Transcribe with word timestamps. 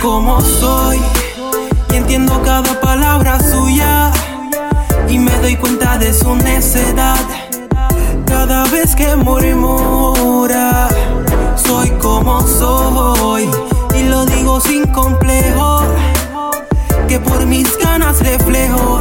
como 0.00 0.40
soy 0.40 1.00
y 1.92 1.96
entiendo 1.96 2.40
cada 2.44 2.80
palabra 2.80 3.38
suya 3.40 4.12
y 5.08 5.18
me 5.18 5.32
doy 5.38 5.56
cuenta 5.56 5.98
de 5.98 6.12
su 6.12 6.34
necedad 6.36 7.18
cada 8.26 8.64
vez 8.66 8.94
que 8.94 9.16
murmura. 9.16 10.88
Soy 11.56 11.90
como 12.00 12.40
soy 12.46 13.48
y 13.96 14.02
lo 14.04 14.24
digo 14.26 14.60
sin 14.60 14.86
complejo 14.88 15.82
que 17.08 17.18
por 17.20 17.46
mis 17.46 17.76
ganas 17.78 18.20
reflejo 18.20 18.97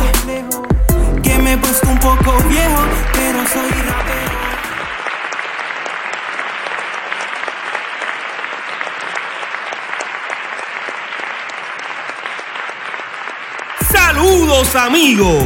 Saludos 14.58 14.76
amigos. 14.76 15.44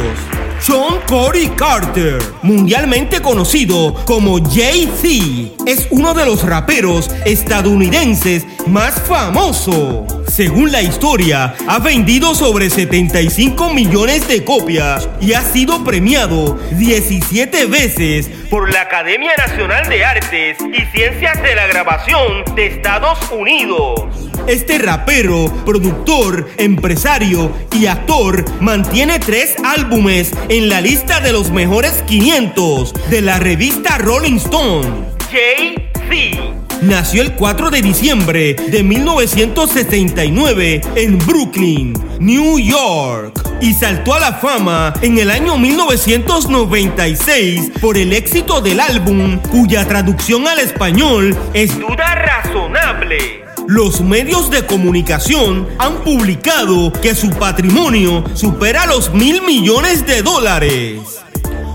John 0.66 1.00
Cory 1.06 1.48
Carter, 1.48 2.18
mundialmente 2.42 3.20
conocido 3.20 3.92
como 4.06 4.38
Jay-Z, 4.42 5.64
es 5.66 5.86
uno 5.90 6.14
de 6.14 6.24
los 6.24 6.42
raperos 6.44 7.10
estadounidenses 7.26 8.46
más 8.66 9.02
famosos. 9.02 10.21
Según 10.32 10.72
la 10.72 10.80
historia, 10.80 11.54
ha 11.68 11.78
vendido 11.78 12.34
sobre 12.34 12.70
75 12.70 13.74
millones 13.74 14.26
de 14.28 14.42
copias 14.42 15.06
y 15.20 15.34
ha 15.34 15.42
sido 15.42 15.84
premiado 15.84 16.58
17 16.70 17.66
veces 17.66 18.30
por 18.48 18.72
la 18.72 18.80
Academia 18.80 19.32
Nacional 19.36 19.86
de 19.90 20.06
Artes 20.06 20.56
y 20.58 20.86
Ciencias 20.96 21.42
de 21.42 21.54
la 21.54 21.66
Grabación 21.66 22.46
de 22.54 22.64
Estados 22.68 23.18
Unidos. 23.30 24.04
Este 24.46 24.78
rapero, 24.78 25.52
productor, 25.66 26.48
empresario 26.56 27.52
y 27.70 27.84
actor 27.84 28.42
mantiene 28.62 29.18
tres 29.18 29.54
álbumes 29.62 30.32
en 30.48 30.70
la 30.70 30.80
lista 30.80 31.20
de 31.20 31.32
los 31.32 31.50
mejores 31.50 32.02
500 32.06 33.10
de 33.10 33.20
la 33.20 33.38
revista 33.38 33.98
Rolling 33.98 34.36
Stone. 34.36 34.88
Jay-Z. 35.30 36.51
Nació 36.82 37.22
el 37.22 37.32
4 37.34 37.70
de 37.70 37.80
diciembre 37.80 38.52
de 38.54 38.82
1969 38.82 40.80
en 40.96 41.16
Brooklyn, 41.18 41.94
New 42.18 42.58
York, 42.58 43.40
y 43.60 43.72
saltó 43.72 44.14
a 44.14 44.18
la 44.18 44.32
fama 44.32 44.92
en 45.00 45.18
el 45.18 45.30
año 45.30 45.56
1996 45.56 47.70
por 47.80 47.96
el 47.96 48.12
éxito 48.12 48.60
del 48.60 48.80
álbum, 48.80 49.38
cuya 49.52 49.86
traducción 49.86 50.48
al 50.48 50.58
español 50.58 51.36
es 51.54 51.78
Duda 51.78 52.16
Razonable. 52.16 53.44
Los 53.68 54.00
medios 54.00 54.50
de 54.50 54.66
comunicación 54.66 55.68
han 55.78 56.02
publicado 56.02 56.92
que 56.92 57.14
su 57.14 57.30
patrimonio 57.30 58.24
supera 58.34 58.86
los 58.86 59.14
mil 59.14 59.40
millones 59.42 60.04
de 60.04 60.22
dólares. 60.22 60.98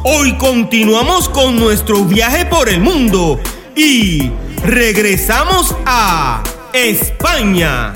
Hoy 0.04 0.34
continuamos 0.34 1.30
con 1.30 1.56
nuestro 1.56 2.04
viaje 2.04 2.46
por 2.46 2.68
el 2.68 2.82
mundo 2.82 3.40
y 3.74 4.30
regresamos 4.68 5.74
a 5.86 6.44
España. 6.74 7.94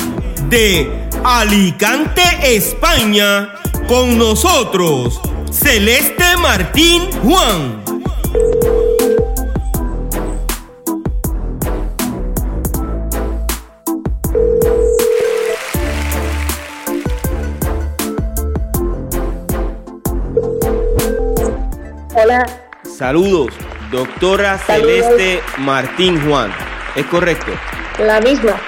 De 0.49 1.07
Alicante, 1.23 2.23
España, 2.43 3.53
con 3.87 4.17
nosotros, 4.17 5.21
Celeste 5.49 6.37
Martín 6.37 7.09
Juan. 7.23 7.81
Hola, 22.13 22.45
Saludos, 22.83 23.53
doctora 23.91 24.57
Saludos. 24.57 25.05
Celeste 25.05 25.41
Martín 25.59 26.19
Juan. 26.25 26.51
¿Es 26.95 27.05
correcto? 27.05 27.51
la 27.99 28.19
misma. 28.21 28.59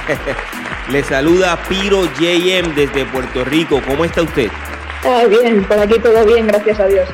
Le 0.90 1.02
saluda 1.02 1.58
Piro 1.68 2.04
JM 2.04 2.74
desde 2.74 3.04
Puerto 3.06 3.44
Rico. 3.44 3.80
¿Cómo 3.86 4.04
está 4.04 4.22
usted? 4.22 4.50
Ah, 5.04 5.24
bien, 5.28 5.64
por 5.64 5.78
aquí 5.78 5.98
todo 5.98 6.24
bien, 6.24 6.46
gracias 6.46 6.80
a 6.80 6.86
Dios. 6.86 7.08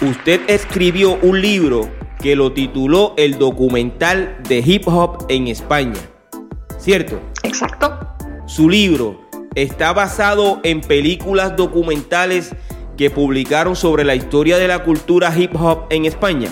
Usted 0.00 0.40
escribió 0.46 1.18
un 1.22 1.40
libro 1.40 1.90
que 2.20 2.36
lo 2.36 2.52
tituló 2.52 3.14
El 3.16 3.38
documental 3.38 4.36
de 4.48 4.58
hip 4.58 4.86
hop 4.86 5.26
en 5.28 5.48
España. 5.48 6.00
¿Cierto? 6.78 7.20
Exacto. 7.42 7.98
Su 8.46 8.70
libro 8.70 9.20
está 9.54 9.92
basado 9.92 10.60
en 10.62 10.80
películas 10.80 11.56
documentales 11.56 12.54
que 12.98 13.10
publicaron 13.10 13.76
sobre 13.76 14.04
la 14.04 14.16
historia 14.16 14.58
de 14.58 14.68
la 14.68 14.82
cultura 14.82 15.32
hip 15.34 15.54
hop 15.54 15.84
en 15.88 16.04
España. 16.04 16.48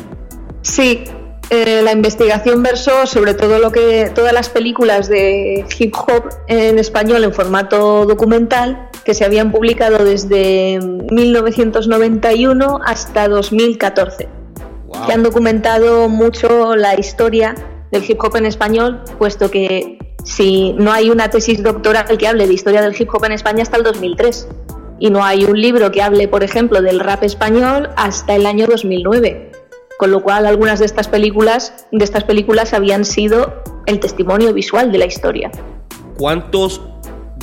Sí, 0.62 1.05
eh, 1.51 1.83
la 1.83 1.93
investigación 1.93 2.62
versó 2.62 3.07
sobre 3.07 3.34
todo 3.34 3.59
lo 3.59 3.73
que 3.73 4.11
todas 4.15 4.33
las 4.33 4.49
películas 4.49 5.09
de 5.09 5.65
hip 5.79 5.95
hop 5.95 6.31
en 6.47 6.79
español 6.79 7.25
en 7.25 7.34
formato 7.34 8.07
documental 8.07 8.89
que 9.05 9.12
se 9.12 9.25
habían 9.25 9.51
publicado 9.51 10.05
desde 10.05 10.79
1991 11.11 12.81
hasta 12.84 13.28
2014, 13.28 14.28
Wow. 14.87 15.07
que 15.07 15.13
han 15.13 15.25
documentado 15.25 16.09
mucho 16.09 16.77
la 16.77 16.99
historia 16.99 17.57
del 17.91 18.09
hip 18.09 18.23
hop 18.23 18.37
en 18.37 18.47
español, 18.47 19.03
puesto 19.19 19.51
que 19.51 19.99
si 20.23 20.75
no 20.75 20.93
hay 20.93 21.11
una 21.11 21.28
tesis 21.28 21.61
doctoral 21.61 22.17
que 22.19 22.27
hable 22.28 22.47
de 22.47 22.55
historia 22.55 22.83
del 22.83 22.95
hip 22.97 23.09
hop 23.13 23.25
en 23.25 23.33
España 23.33 23.63
hasta 23.63 23.77
el 23.77 23.83
2003 23.83 24.49
y 24.99 25.11
no 25.11 25.25
hay 25.25 25.45
un 25.45 25.61
libro 25.61 25.91
que 25.91 26.03
hable, 26.03 26.29
por 26.29 26.43
ejemplo, 26.43 26.83
del 26.83 27.01
rap 27.01 27.23
español 27.23 27.91
hasta 27.97 28.34
el 28.34 28.47
año 28.47 28.67
2009. 28.67 29.53
Con 29.99 30.11
lo 30.11 30.23
cual, 30.23 30.47
algunas 30.47 30.79
de 30.79 30.87
estas 30.87 31.09
películas, 31.09 31.87
de 31.91 32.05
estas 32.05 32.25
películas 32.25 32.75
habían 32.75 33.05
sido 33.05 33.62
el 33.87 34.01
testimonio 34.01 34.53
visual 34.53 34.93
de 34.93 34.99
la 34.99 35.07
historia. 35.07 35.51
¿Cuántos 36.19 36.83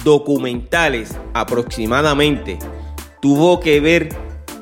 documentales 0.04 1.16
aproximadamente 1.34 2.60
tuvo 3.22 3.60
que 3.60 3.80
ver, 3.80 4.10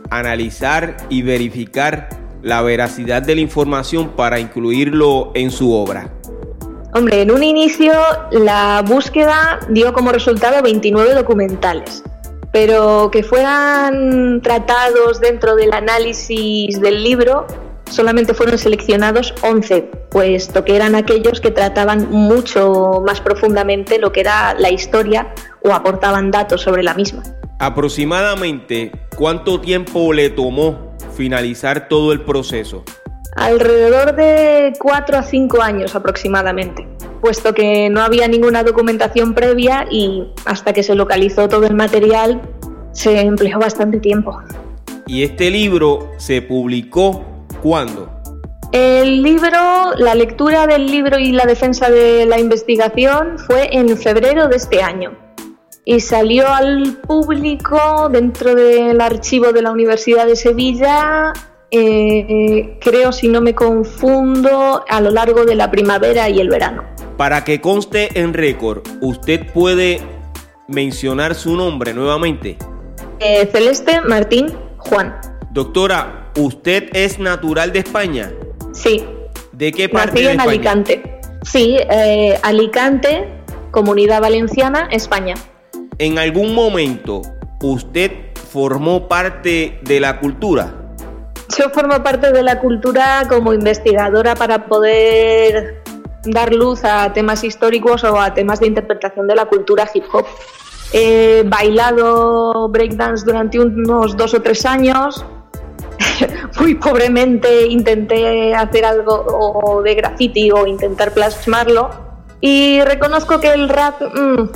analizar 0.10 0.98
y 1.10 1.22
verificar 1.22 2.10
la 2.42 2.62
veracidad 2.62 3.22
de 3.22 3.36
la 3.36 3.42
información 3.42 4.10
para 4.10 4.40
incluirlo 4.40 5.32
en 5.34 5.52
su 5.52 5.74
obra? 5.74 6.14
Hombre, 6.94 7.22
en 7.22 7.32
un 7.32 7.42
inicio 7.42 7.94
la 8.32 8.84
búsqueda 8.86 9.60
dio 9.70 9.94
como 9.94 10.12
resultado 10.12 10.62
29 10.62 11.14
documentales, 11.14 12.04
pero 12.52 13.10
que 13.12 13.24
fueran 13.24 14.42
tratados 14.42 15.20
dentro 15.20 15.56
del 15.56 15.74
análisis 15.74 16.80
del 16.80 17.04
libro 17.04 17.48
solamente 17.92 18.34
fueron 18.34 18.58
seleccionados 18.58 19.34
11, 19.42 19.82
puesto 20.10 20.64
que 20.64 20.76
eran 20.76 20.96
aquellos 20.96 21.42
que 21.42 21.52
trataban 21.52 22.10
mucho 22.10 23.04
más 23.06 23.22
profundamente 23.22 24.00
lo 24.00 24.12
que 24.12 24.22
era 24.22 24.54
la 24.54 24.72
historia 24.72 25.34
o 25.62 25.74
aportaban 25.74 26.32
datos 26.32 26.62
sobre 26.62 26.84
la 26.84 26.94
misma. 26.94 27.24
Aproximadamente, 27.60 28.92
¿cuánto 29.16 29.62
tiempo 29.62 30.14
le 30.14 30.30
tomó 30.30 30.96
finalizar 31.16 31.88
todo 31.88 32.12
el 32.12 32.22
proceso? 32.22 32.84
Alrededor 33.36 34.16
de 34.16 34.74
4 34.80 35.18
a 35.18 35.24
5 35.24 35.62
años 35.62 35.96
aproximadamente, 35.96 36.88
puesto 37.22 37.54
que 37.54 37.90
no 37.90 38.02
había 38.02 38.28
ninguna 38.28 38.64
documentación 38.64 39.34
previa 39.34 39.86
y 39.90 40.28
hasta 40.46 40.74
que 40.74 40.84
se 40.84 40.96
localizó 40.96 41.48
todo 41.48 41.66
el 41.66 41.76
material 41.76 42.42
se 42.92 43.22
empleó 43.22 43.60
bastante 43.60 44.00
tiempo. 44.00 44.38
Y 45.08 45.24
este 45.24 45.50
libro 45.50 46.12
se 46.18 46.42
publicó 46.42 47.26
cuándo? 47.62 48.10
El 48.72 49.22
libro, 49.24 49.94
la 49.98 50.16
lectura 50.16 50.66
del 50.68 50.88
libro 50.88 51.20
y 51.20 51.32
la 51.32 51.46
defensa 51.46 51.90
de 51.90 52.26
la 52.26 52.40
investigación 52.40 53.38
fue 53.38 53.76
en 53.76 53.98
febrero 53.98 54.48
de 54.48 54.56
este 54.56 54.82
año 54.82 55.12
y 55.84 56.00
salió 56.00 56.48
al 56.48 56.98
público 57.06 58.08
dentro 58.10 58.56
del 58.56 59.02
archivo 59.02 59.52
de 59.52 59.62
la 59.62 59.72
Universidad 59.72 60.26
de 60.26 60.36
Sevilla, 60.36 61.34
eh, 61.72 62.78
creo 62.82 63.12
si 63.12 63.28
no 63.28 63.42
me 63.42 63.56
confundo, 63.56 64.84
a 64.88 65.02
lo 65.02 65.10
largo 65.12 65.46
de 65.46 65.56
la 65.56 65.72
primavera 65.72 66.30
y 66.30 66.40
el 66.40 66.50
verano. 66.50 66.84
Para 67.18 67.44
que 67.44 67.62
conste 67.62 68.20
en 68.20 68.34
récord, 68.34 68.84
usted 69.02 69.52
puede 69.52 70.00
mencionar 70.68 71.36
su 71.36 71.56
nombre 71.56 71.94
nuevamente. 71.94 72.58
Eh, 73.20 73.48
Celeste 73.52 74.02
Martín 74.02 74.54
Juan. 74.78 75.16
Doctora, 75.52 76.32
¿usted 76.38 76.90
es 76.94 77.20
natural 77.20 77.72
de 77.72 77.80
España? 77.80 78.32
Sí, 78.74 79.04
¿De 79.62 79.72
qué 79.72 79.90
parte 79.90 80.14
nací 80.14 80.24
de 80.24 80.32
en 80.32 80.40
España? 80.40 80.52
Alicante. 80.52 81.20
Sí, 81.44 81.78
eh, 81.78 82.40
Alicante, 82.42 83.28
Comunidad 83.70 84.20
Valenciana, 84.20 84.88
España. 84.92 85.36
¿En 86.00 86.18
algún 86.18 86.56
momento 86.56 87.22
usted 87.62 88.12
formó 88.52 89.08
parte 89.08 89.80
de 89.84 90.00
la 90.00 90.20
cultura? 90.20 90.81
Yo 91.58 91.70
formo 91.70 92.02
parte 92.04 92.32
de 92.32 92.44
la 92.44 92.60
cultura 92.60 93.24
como 93.28 93.54
investigadora 93.54 94.36
para 94.36 94.66
poder 94.66 95.84
dar 96.24 96.54
luz 96.54 96.84
a 96.84 97.12
temas 97.14 97.44
históricos 97.44 98.04
o 98.04 98.20
a 98.20 98.34
temas 98.34 98.60
de 98.60 98.68
interpretación 98.68 99.28
de 99.28 99.36
la 99.36 99.46
cultura 99.46 99.90
hip 99.94 100.06
hop. 100.14 100.26
He 100.94 101.44
bailado 101.46 102.70
breakdance 102.70 103.26
durante 103.26 103.60
unos 103.60 104.16
dos 104.16 104.34
o 104.34 104.42
tres 104.42 104.66
años. 104.66 105.26
Muy 106.60 106.76
pobremente 106.76 107.68
intenté 107.68 108.54
hacer 108.54 108.86
algo 108.86 109.82
de 109.84 109.96
graffiti 109.96 110.52
o 110.52 110.68
intentar 110.68 111.12
plasmarlo. 111.14 111.90
Y 112.40 112.82
reconozco 112.82 113.40
que 113.40 113.52
el 113.52 113.68
rap, 113.68 114.02
mm, 114.02 114.50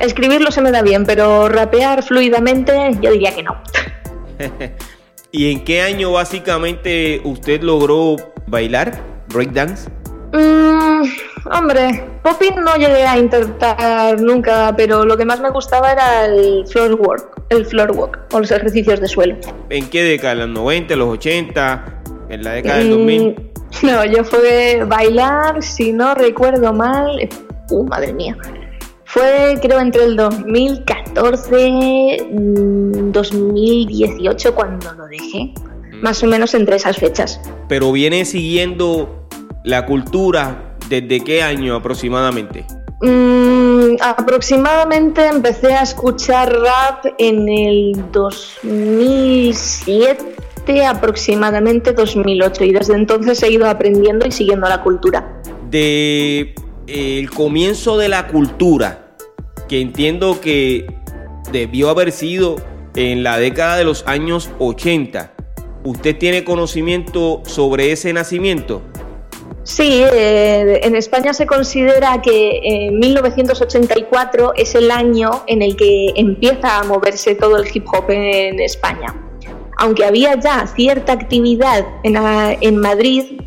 escribirlo 0.00 0.50
se 0.50 0.60
me 0.60 0.70
da 0.70 0.82
bien, 0.82 1.04
pero 1.04 1.48
rapear 1.48 2.02
fluidamente 2.02 2.96
yo 3.00 3.10
diría 3.10 3.34
que 3.34 3.42
no. 3.42 3.56
¿Y 5.34 5.50
en 5.50 5.64
qué 5.64 5.80
año 5.80 6.12
básicamente 6.12 7.22
usted 7.24 7.62
logró 7.62 8.16
bailar 8.48 9.02
breakdance? 9.28 9.88
Mm, 10.34 11.04
hombre, 11.50 12.04
popping 12.22 12.56
no 12.56 12.76
llegué 12.76 13.06
a 13.06 13.16
intentar 13.16 14.20
nunca, 14.20 14.74
pero 14.76 15.06
lo 15.06 15.16
que 15.16 15.24
más 15.24 15.40
me 15.40 15.48
gustaba 15.48 15.90
era 15.92 16.26
el 16.26 16.66
floor 16.66 17.00
work, 17.00 17.44
el 17.48 17.64
floor 17.64 17.92
walk 17.92 18.18
o 18.34 18.40
los 18.40 18.50
ejercicios 18.50 19.00
de 19.00 19.08
suelo. 19.08 19.36
¿En 19.70 19.88
qué 19.88 20.02
década? 20.02 20.34
¿En 20.34 20.38
los 20.40 20.48
90, 20.50 20.96
los 20.96 21.08
80? 21.08 22.02
¿En 22.28 22.44
la 22.44 22.52
década 22.52 22.78
del 22.80 22.90
2000? 22.90 23.30
Mm, 23.30 23.36
no, 23.86 24.04
yo 24.04 24.24
fue 24.24 24.84
bailar, 24.86 25.62
si 25.62 25.94
no 25.94 26.14
recuerdo 26.14 26.74
mal, 26.74 27.26
uh, 27.70 27.84
madre 27.84 28.12
mía. 28.12 28.36
Fue 29.12 29.58
creo 29.60 29.78
entre 29.78 30.04
el 30.04 30.16
2014 30.16 32.28
2018 32.32 34.50
mm, 34.50 34.54
cuando 34.54 34.94
lo 34.94 35.06
dejé, 35.06 35.52
más 36.00 36.22
o 36.22 36.26
menos 36.26 36.54
entre 36.54 36.76
esas 36.76 36.96
fechas. 36.96 37.38
Pero 37.68 37.92
viene 37.92 38.24
siguiendo 38.24 39.28
la 39.64 39.84
cultura, 39.84 40.78
¿desde 40.88 41.20
qué 41.20 41.42
año 41.42 41.76
aproximadamente? 41.76 42.64
Mm, 43.02 43.96
aproximadamente 44.00 45.26
empecé 45.26 45.74
a 45.74 45.82
escuchar 45.82 46.50
rap 46.50 47.04
en 47.18 47.50
el 47.50 47.92
2007, 48.12 50.86
aproximadamente 50.86 51.92
2008, 51.92 52.64
y 52.64 52.72
desde 52.72 52.94
entonces 52.94 53.42
he 53.42 53.52
ido 53.52 53.68
aprendiendo 53.68 54.26
y 54.26 54.32
siguiendo 54.32 54.66
la 54.70 54.82
cultura. 54.82 55.42
De 55.68 56.54
el 56.86 57.30
comienzo 57.30 57.96
de 57.96 58.08
la 58.08 58.28
cultura, 58.28 59.01
que 59.72 59.80
entiendo 59.80 60.38
que 60.38 60.84
debió 61.50 61.88
haber 61.88 62.12
sido 62.12 62.56
en 62.94 63.22
la 63.22 63.38
década 63.38 63.78
de 63.78 63.84
los 63.84 64.06
años 64.06 64.50
80. 64.58 65.32
¿Usted 65.82 66.18
tiene 66.18 66.44
conocimiento 66.44 67.40
sobre 67.46 67.90
ese 67.90 68.12
nacimiento? 68.12 68.82
Sí, 69.62 70.02
eh, 70.12 70.80
en 70.82 70.94
España 70.94 71.32
se 71.32 71.46
considera 71.46 72.20
que 72.20 72.60
en 72.62 72.98
1984 72.98 74.52
es 74.56 74.74
el 74.74 74.90
año 74.90 75.42
en 75.46 75.62
el 75.62 75.74
que 75.74 76.12
empieza 76.16 76.80
a 76.80 76.84
moverse 76.84 77.34
todo 77.34 77.56
el 77.56 77.64
hip 77.74 77.86
hop 77.94 78.10
en 78.10 78.60
España. 78.60 79.16
Aunque 79.78 80.04
había 80.04 80.38
ya 80.38 80.66
cierta 80.66 81.14
actividad 81.14 81.86
en, 82.02 82.18
en 82.60 82.76
Madrid, 82.76 83.40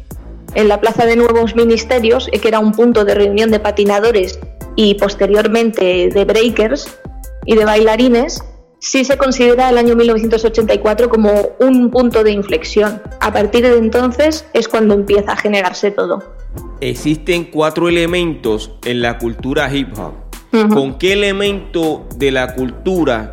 en 0.56 0.70
la 0.70 0.82
Plaza 0.82 1.06
de 1.06 1.18
Nuevos 1.18 1.56
Ministerios, 1.56 2.30
eh, 2.32 2.40
que 2.40 2.48
era 2.48 2.58
un 2.58 2.72
punto 2.72 3.06
de 3.06 3.14
reunión 3.14 3.52
de 3.52 3.60
patinadores 3.60 4.40
y 4.76 4.96
posteriormente 4.96 6.10
de 6.10 6.26
breakers 6.26 7.00
y 7.46 7.56
de 7.56 7.66
bailarines, 7.66 8.44
sí 8.80 9.04
se 9.04 9.18
considera 9.18 9.70
el 9.70 9.78
año 9.78 9.96
1984 9.96 11.10
como 11.10 11.32
un 11.60 11.90
punto 11.90 12.24
de 12.24 12.32
inflexión. 12.32 13.02
A 13.20 13.32
partir 13.32 13.64
de 13.64 13.78
entonces 13.78 14.46
es 14.54 14.68
cuando 14.68 14.94
empieza 14.94 15.34
a 15.34 15.38
generarse 15.38 15.92
todo. 15.92 16.24
Existen 16.82 17.46
cuatro 17.46 17.90
elementos 17.90 18.72
en 18.86 19.02
la 19.02 19.18
cultura 19.18 19.74
hip 19.74 19.90
hop. 19.98 20.14
¿Con 20.74 20.98
qué 20.98 21.14
elemento 21.14 22.08
de 22.16 22.32
la 22.32 22.56
cultura 22.56 23.30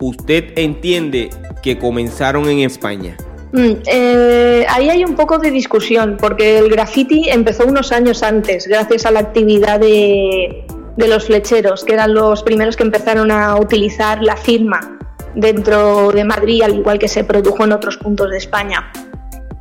usted 0.00 0.52
entiende 0.56 1.30
que 1.62 1.78
comenzaron 1.78 2.48
en 2.48 2.58
España? 2.58 3.16
Mm, 3.52 3.72
eh, 3.86 4.66
ahí 4.68 4.90
hay 4.90 5.04
un 5.04 5.14
poco 5.14 5.38
de 5.38 5.52
discusión, 5.52 6.16
porque 6.18 6.58
el 6.58 6.68
graffiti 6.68 7.28
empezó 7.28 7.66
unos 7.66 7.92
años 7.92 8.24
antes, 8.24 8.66
gracias 8.66 9.06
a 9.06 9.12
la 9.12 9.20
actividad 9.20 9.78
de, 9.78 10.66
de 10.96 11.08
los 11.08 11.26
flecheros, 11.26 11.84
que 11.84 11.94
eran 11.94 12.14
los 12.14 12.42
primeros 12.42 12.76
que 12.76 12.82
empezaron 12.82 13.30
a 13.30 13.56
utilizar 13.56 14.22
la 14.22 14.36
firma 14.36 14.98
dentro 15.34 16.10
de 16.12 16.24
Madrid, 16.24 16.62
al 16.62 16.74
igual 16.74 16.98
que 16.98 17.08
se 17.08 17.24
produjo 17.24 17.64
en 17.64 17.72
otros 17.72 17.98
puntos 17.98 18.30
de 18.30 18.38
España. 18.38 18.90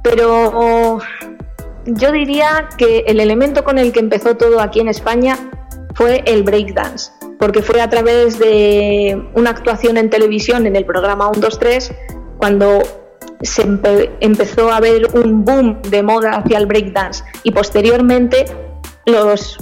Pero 0.01 0.99
yo 1.85 2.11
diría 2.11 2.69
que 2.77 3.03
el 3.07 3.19
elemento 3.19 3.63
con 3.63 3.77
el 3.77 3.91
que 3.91 3.99
empezó 3.99 4.35
todo 4.35 4.61
aquí 4.61 4.79
en 4.79 4.87
España 4.87 5.37
fue 5.93 6.23
el 6.25 6.43
breakdance, 6.43 7.11
porque 7.39 7.61
fue 7.61 7.81
a 7.81 7.89
través 7.89 8.39
de 8.39 9.21
una 9.33 9.49
actuación 9.49 9.97
en 9.97 10.09
televisión 10.09 10.65
en 10.65 10.75
el 10.75 10.85
programa 10.85 11.25
123 11.33 11.93
cuando 12.37 12.81
se 13.41 13.63
empezó 14.21 14.71
a 14.71 14.79
ver 14.79 15.07
un 15.13 15.43
boom 15.43 15.81
de 15.83 16.03
moda 16.03 16.31
hacia 16.31 16.57
el 16.57 16.65
breakdance 16.65 17.23
y 17.43 17.51
posteriormente 17.51 18.45
los 19.05 19.57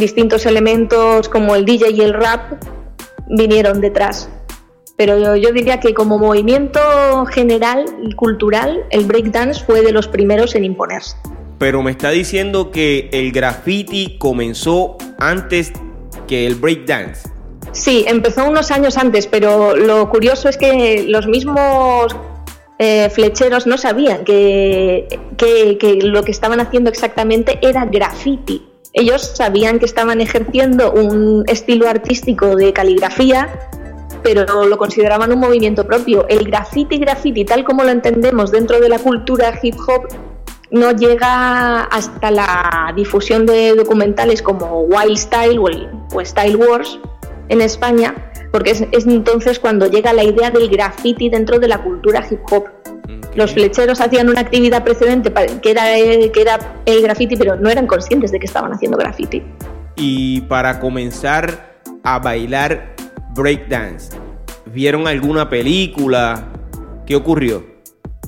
distintos 0.00 0.46
elementos 0.46 1.28
como 1.28 1.54
el 1.54 1.64
DJ 1.64 1.90
y 1.90 2.00
el 2.00 2.14
rap 2.14 2.62
vinieron 3.28 3.80
detrás. 3.80 4.28
Pero 4.96 5.36
yo, 5.36 5.52
diría 5.52 5.80
que 5.80 5.94
como 5.94 6.18
movimiento 6.18 7.24
general 7.26 7.86
y 8.02 8.14
cultural, 8.14 8.84
el 8.90 9.06
breakdance 9.06 9.64
fue 9.64 9.80
de 9.80 9.92
los 9.92 10.08
primeros 10.08 10.54
en 10.54 10.64
imponerse. 10.64 11.16
Pero 11.58 11.82
me 11.82 11.90
está 11.92 12.10
diciendo 12.10 12.70
que 12.70 13.08
el 13.12 13.32
graffiti 13.32 14.18
comenzó 14.18 14.98
antes 15.18 15.72
que 16.26 16.46
el 16.46 16.54
breakdance. 16.54 17.30
Sí, 17.72 18.04
empezó 18.08 18.46
unos 18.46 18.70
años 18.70 18.98
antes, 18.98 19.26
pero 19.26 19.74
lo 19.76 20.10
curioso 20.10 20.48
es 20.48 20.56
que 20.56 21.04
los 21.08 21.26
mismos 21.26 22.14
eh, 22.78 23.10
flecheros 23.10 23.66
no 23.66 23.76
sabían 23.76 24.24
que, 24.24 25.06
que, 25.36 25.98
lo 26.02 26.24
que 26.24 26.30
estaban 26.30 26.60
haciendo 26.60 26.88
exactamente 26.88 27.58
era 27.62 27.84
graffiti. 27.84 28.69
Ellos 28.92 29.22
sabían 29.22 29.78
que 29.78 29.84
estaban 29.84 30.20
ejerciendo 30.20 30.92
un 30.92 31.44
estilo 31.46 31.88
artístico 31.88 32.56
de 32.56 32.72
caligrafía, 32.72 33.48
pero 34.22 34.66
lo 34.66 34.78
consideraban 34.78 35.32
un 35.32 35.38
movimiento 35.38 35.86
propio. 35.86 36.26
El 36.28 36.44
graffiti 36.44 36.98
graffiti, 36.98 37.44
tal 37.44 37.64
como 37.64 37.84
lo 37.84 37.90
entendemos 37.90 38.50
dentro 38.50 38.80
de 38.80 38.88
la 38.88 38.98
cultura 38.98 39.58
hip 39.62 39.76
hop, 39.86 40.08
no 40.70 40.92
llega 40.92 41.82
hasta 41.84 42.30
la 42.30 42.92
difusión 42.96 43.46
de 43.46 43.74
documentales 43.74 44.42
como 44.42 44.82
Wild 44.82 45.16
Style 45.16 45.58
o, 45.58 46.24
Style 46.24 46.56
Wars 46.56 46.98
en 47.48 47.60
España, 47.60 48.32
porque 48.52 48.70
es, 48.70 49.06
entonces 49.06 49.58
cuando 49.58 49.86
llega 49.86 50.12
la 50.12 50.22
idea 50.22 50.50
del 50.50 50.68
graffiti 50.68 51.28
dentro 51.28 51.58
de 51.58 51.68
la 51.68 51.82
cultura 51.82 52.24
hip 52.28 52.40
hop. 52.50 52.64
Los 53.40 53.54
flecheros 53.54 54.02
hacían 54.02 54.28
una 54.28 54.42
actividad 54.42 54.84
precedente 54.84 55.32
que 55.32 55.70
era, 55.70 55.84
que 56.30 56.42
era 56.42 56.58
el 56.84 57.00
graffiti, 57.00 57.36
pero 57.36 57.56
no 57.56 57.70
eran 57.70 57.86
conscientes 57.86 58.30
de 58.32 58.38
que 58.38 58.44
estaban 58.44 58.70
haciendo 58.70 58.98
graffiti. 58.98 59.42
Y 59.96 60.42
para 60.42 60.78
comenzar 60.78 61.80
a 62.04 62.18
bailar 62.18 62.94
breakdance, 63.34 64.14
¿vieron 64.66 65.08
alguna 65.08 65.48
película? 65.48 66.48
¿Qué 67.06 67.16
ocurrió? 67.16 67.64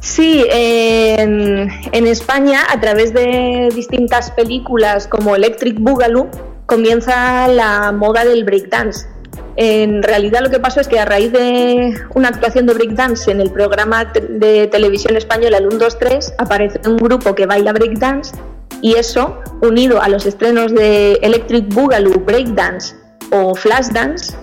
Sí, 0.00 0.47
en, 0.50 1.69
en, 1.92 2.07
España, 2.07 2.62
a 2.71 2.81
través 2.81 3.12
de 3.12 3.69
distintas 3.75 4.31
películas 4.31 5.09
como 5.09 5.37
Electric 5.37 5.78
Boogaloo, 5.78 6.31
comienza 6.64 7.49
la 7.49 7.92
moda 7.92 8.25
del 8.25 8.45
breakdance. 8.45 9.12
En 9.56 10.02
realidad 10.02 10.40
lo 10.40 10.50
que 10.50 10.59
pasó 10.59 10.80
es 10.80 10.88
que 10.88 10.99
a 10.99 11.04
raíz 11.04 11.32
de 11.32 11.94
una 12.14 12.28
actuación 12.28 12.66
de 12.66 12.75
breakdance 12.75 13.30
en 13.30 13.40
el 13.40 13.50
programa 13.50 14.04
de 14.04 14.66
televisión 14.68 15.16
española 15.16 15.59
el 15.59 15.68
123 15.68 16.35
aparece 16.38 16.80
un 16.88 16.97
grupo 16.97 17.35
que 17.35 17.44
baila 17.44 17.73
breakdance 17.73 18.32
y 18.80 18.94
eso, 18.97 19.38
unido 19.61 20.02
a 20.02 20.09
los 20.09 20.26
estrenos 20.26 20.75
de 20.75 21.12
Electric 21.23 21.73
Boogaloo, 21.73 22.18
Breakdance 22.25 22.97
o 23.30 23.54
Flashdance, 23.54 24.35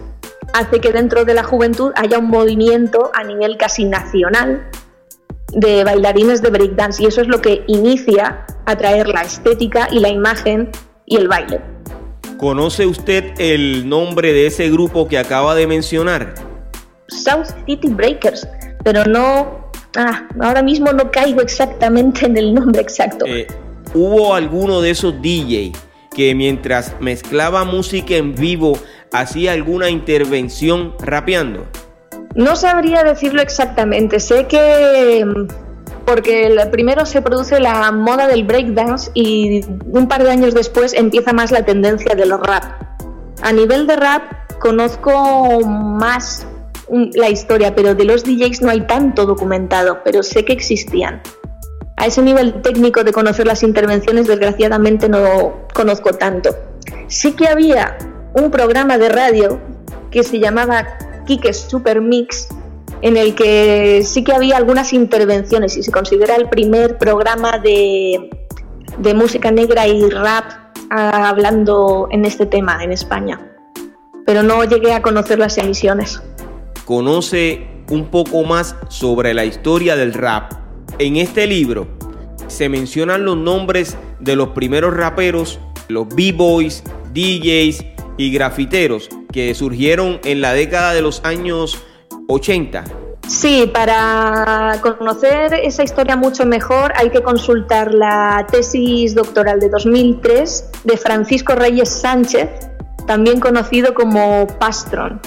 hace 0.54 0.80
que 0.80 0.92
dentro 0.92 1.25
de 1.25 1.34
la 1.34 1.44
juventud 1.44 1.92
haya 1.96 2.20
un 2.20 2.30
movimiento 2.30 3.12
a 3.13 3.24
nivel 3.24 3.58
casi 3.58 3.86
nacional 3.86 4.66
de 5.54 5.84
bailarines 5.84 6.42
de 6.42 6.51
breakdance 6.51 7.04
y 7.04 7.08
eso 7.08 7.22
es 7.22 7.28
lo 7.28 7.42
que 7.42 7.63
inicia 7.68 8.46
a 8.66 8.75
traer 8.78 9.08
la 9.08 9.22
estética 9.22 9.88
y 9.92 10.00
la 10.00 10.10
imagen 10.10 10.70
y 11.06 11.18
el 11.18 11.28
baile. 11.28 11.60
¿Conoce 12.39 12.86
usted 12.86 13.34
el 13.38 13.89
nombre 13.89 14.31
de 14.31 14.48
ese 14.48 14.69
grupo 14.69 15.10
que 15.10 15.17
acaba 15.17 15.55
de 15.55 15.67
mencionar? 15.67 16.36
South 17.10 17.48
City 17.65 17.89
Breakers, 17.89 18.48
pero 18.81 19.03
no, 19.03 19.69
ah, 19.98 20.25
ahora 20.39 20.63
mismo 20.63 20.93
no 20.93 21.12
caigo 21.12 21.41
exactamente 21.41 22.27
en 22.27 22.38
el 22.38 22.53
nombre 22.53 22.81
exacto. 22.81 23.25
Eh, 23.27 23.46
¿Hubo 23.93 24.34
alguno 24.34 24.79
de 24.79 24.91
esos 24.91 25.22
DJ 25.22 25.74
que 26.15 26.34
mientras 26.34 26.96
mezclaba 27.01 27.65
música 27.65 28.15
en 28.15 28.34
vivo 28.36 28.79
hacía 29.12 29.51
alguna 29.51 29.89
intervención 29.89 30.93
rapeando? 31.01 31.67
No 32.36 32.55
sabría 32.55 33.03
decirlo 33.03 33.41
exactamente, 33.41 34.22
sé 34.22 34.48
que 34.48 35.25
mm, 35.25 35.69
porque 36.10 36.51
primero 36.72 37.06
se 37.06 37.22
produce 37.22 37.60
la 37.60 37.92
moda 37.92 38.28
del 38.28 38.44
breakdance 38.44 39.12
y 39.13 39.63
un 39.92 40.08
par 40.08 40.24
de 40.24 40.32
años 40.32 40.56
después 40.56 40.94
empieza 40.94 41.34
más 41.34 41.51
la 41.51 41.63
tendencia 41.63 42.16
de 42.16 42.25
los 42.25 42.39
rap. 42.39 42.63
A 43.44 43.54
nivel 43.54 43.86
de 43.86 43.96
rap 43.96 44.24
conozco 44.60 45.62
más 45.62 46.48
la 47.13 47.30
historia, 47.30 47.75
pero 47.75 47.94
de 47.94 48.06
los 48.06 48.24
DJs 48.24 48.63
no 48.63 48.72
hay 48.72 48.88
tanto 48.88 49.28
documentado, 49.28 50.00
pero 50.04 50.24
sé 50.24 50.44
que 50.44 50.54
existían. 50.54 51.22
A 51.98 52.08
ese 52.08 52.24
nivel 52.24 52.60
técnico 52.63 53.04
de 53.04 53.12
conocer 53.12 53.46
las 53.46 53.62
intervenciones, 53.62 54.25
desgraciadamente 54.25 55.10
no 55.10 55.68
conozco 55.75 56.13
tanto. 56.13 56.50
Sí 57.06 57.34
que 57.34 57.48
había 57.48 58.00
un 58.34 58.50
programa 58.50 58.98
de 58.98 59.10
radio 59.10 59.60
que 60.10 60.24
se 60.24 60.39
llamaba 60.39 60.88
Kike 61.28 61.54
Super 61.54 62.01
Mix, 62.01 62.48
en 63.01 63.18
el 63.18 63.36
que 63.36 64.03
sí 64.03 64.24
que 64.24 64.34
había 64.34 64.58
algunas 64.58 64.94
intervenciones 64.94 65.77
y 65.77 65.84
se 65.84 65.91
considera 65.91 66.36
el 66.36 66.50
primer 66.50 66.98
programa 66.98 67.58
de, 67.58 68.29
de 68.98 69.13
música 69.13 69.51
negra 69.51 69.88
y 69.88 70.10
rap 70.10 70.46
ah, 70.91 71.29
hablando 71.29 72.08
en 72.12 72.25
este 72.25 72.46
tema 72.46 72.84
en 72.84 72.91
España. 72.91 73.39
Pero 74.25 74.44
no 74.44 74.63
llegué 74.63 74.94
a 74.94 75.01
conocer 75.01 75.39
las 75.39 75.58
emisiones. 75.58 76.22
Conoce 76.86 77.68
un 77.89 78.06
poco 78.06 78.44
más 78.44 78.75
sobre 78.89 79.34
la 79.34 79.46
historia 79.46 79.96
del 79.96 80.13
rap. 80.13 80.53
En 81.00 81.18
este 81.18 81.48
libro 81.48 81.88
se 82.48 82.70
mencionan 82.70 83.25
los 83.25 83.38
nombres 83.38 83.98
de 84.20 84.36
los 84.36 84.50
primeros 84.50 84.96
raperos, 84.96 85.60
los 85.88 86.08
b-boys, 86.10 86.84
DJs 87.13 87.86
y 88.18 88.32
grafiteros 88.32 89.10
que 89.32 89.53
surgieron 89.56 90.20
en 90.24 90.41
la 90.41 90.53
década 90.53 90.94
de 90.94 91.01
los 91.01 91.24
años 91.24 91.79
80. 92.30 92.84
Sí, 93.28 93.70
para 93.72 94.80
conocer 94.82 95.54
esa 95.54 95.84
historia 95.84 96.16
mucho 96.16 96.46
mejor 96.46 96.94
hay 96.96 97.10
que 97.10 97.22
consultar 97.22 97.94
la 97.94 98.48
tesis 98.52 99.14
doctoral 99.14 99.60
de 99.60 99.70
2003 99.70 100.70
de 100.84 100.98
Francisco 100.98 101.54
Reyes 101.54 101.90
Sánchez, 101.90 102.50
también 103.06 103.40
conocido 103.40 103.94
como 103.94 104.48
Pastron, 104.60 105.20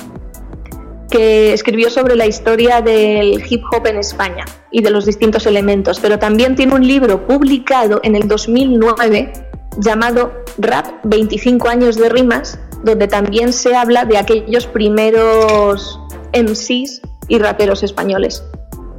que 1.11 1.53
escribió 1.53 1.91
sobre 1.91 2.17
la 2.17 2.27
historia 2.27 2.81
del 2.81 3.43
hip 3.49 3.63
hop 3.73 3.87
en 3.87 3.99
España 3.99 4.45
y 4.71 4.83
de 4.83 4.91
los 4.91 5.05
distintos 5.05 5.47
elementos, 5.47 6.01
pero 6.01 6.19
también 6.19 6.57
tiene 6.57 6.75
un 6.75 6.87
libro 6.87 7.27
publicado 7.27 8.01
en 8.03 8.17
el 8.17 8.27
2009 8.27 9.33
llamado 9.79 10.33
Rap 10.59 10.87
25 11.05 11.69
años 11.69 11.97
de 11.97 12.09
rimas, 12.09 12.59
donde 12.83 13.07
también 13.07 13.53
se 13.53 13.75
habla 13.77 14.05
de 14.05 14.19
aquellos 14.19 14.67
primeros 14.67 16.02
MCs 16.33 17.03
y 17.29 17.39
raperos 17.39 17.83
españoles. 17.83 18.45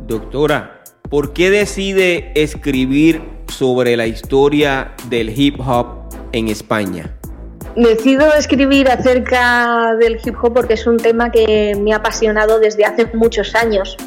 Doctora, 0.08 0.82
¿por 1.10 1.34
qué 1.34 1.50
decide 1.50 2.32
escribir 2.36 3.22
sobre 3.48 3.96
la 3.96 4.08
historia 4.08 4.94
del 5.10 5.30
hip 5.38 5.60
hop 5.60 6.10
en 6.32 6.48
España? 6.50 7.16
Decido 7.76 8.32
escribir 8.34 8.90
acerca 8.90 9.96
del 10.00 10.20
hip 10.24 10.36
hop 10.42 10.54
porque 10.54 10.74
es 10.76 10.86
un 10.86 10.98
tema 10.98 11.32
que 11.32 11.76
me 11.80 11.94
ha 11.94 11.98
apasionado 11.98 12.60
desde 12.60 12.86
hace 12.86 13.08
muchos 13.14 13.56
años 13.56 13.98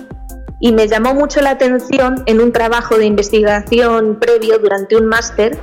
y 0.60 0.72
me 0.72 0.88
llamó 0.88 1.14
mucho 1.14 1.40
la 1.40 1.50
atención 1.50 2.22
en 2.26 2.40
un 2.40 2.52
trabajo 2.52 2.96
de 2.96 3.06
investigación 3.06 4.18
previo 4.18 4.58
durante 4.58 4.96
un 4.96 5.06
máster 5.06 5.58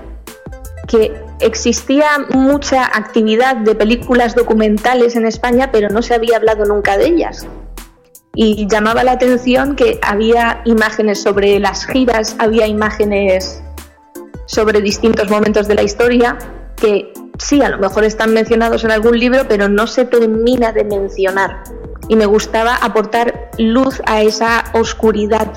que 0.87 1.13
existía 1.45 2.07
mucha 2.29 2.85
actividad 2.85 3.57
de 3.57 3.75
películas 3.75 4.35
documentales 4.35 5.15
en 5.15 5.25
España, 5.25 5.69
pero 5.71 5.89
no 5.89 6.01
se 6.01 6.13
había 6.13 6.37
hablado 6.37 6.65
nunca 6.65 6.97
de 6.97 7.07
ellas. 7.07 7.47
Y 8.35 8.67
llamaba 8.67 9.03
la 9.03 9.11
atención 9.13 9.75
que 9.75 9.99
había 10.01 10.61
imágenes 10.65 11.21
sobre 11.21 11.59
las 11.59 11.85
giras, 11.85 12.35
había 12.39 12.65
imágenes 12.67 13.61
sobre 14.45 14.81
distintos 14.81 15.29
momentos 15.29 15.67
de 15.67 15.75
la 15.75 15.83
historia 15.83 16.37
que 16.75 17.13
sí, 17.37 17.61
a 17.61 17.69
lo 17.69 17.77
mejor 17.77 18.03
están 18.03 18.33
mencionados 18.33 18.83
en 18.83 18.91
algún 18.91 19.19
libro, 19.19 19.43
pero 19.47 19.69
no 19.69 19.87
se 19.87 20.05
termina 20.05 20.71
de 20.71 20.83
mencionar. 20.83 21.63
Y 22.07 22.15
me 22.15 22.25
gustaba 22.25 22.75
aportar 22.75 23.51
luz 23.57 24.01
a 24.05 24.21
esa 24.21 24.65
oscuridad 24.73 25.47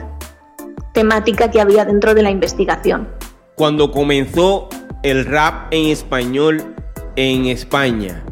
temática 0.92 1.50
que 1.50 1.60
había 1.60 1.84
dentro 1.84 2.14
de 2.14 2.22
la 2.22 2.30
investigación. 2.30 3.08
Cuando 3.54 3.90
comenzó 3.90 4.68
el 5.06 5.24
rap 5.24 5.68
en 5.70 5.86
español 5.86 6.74
en 7.14 7.46
España? 7.46 8.24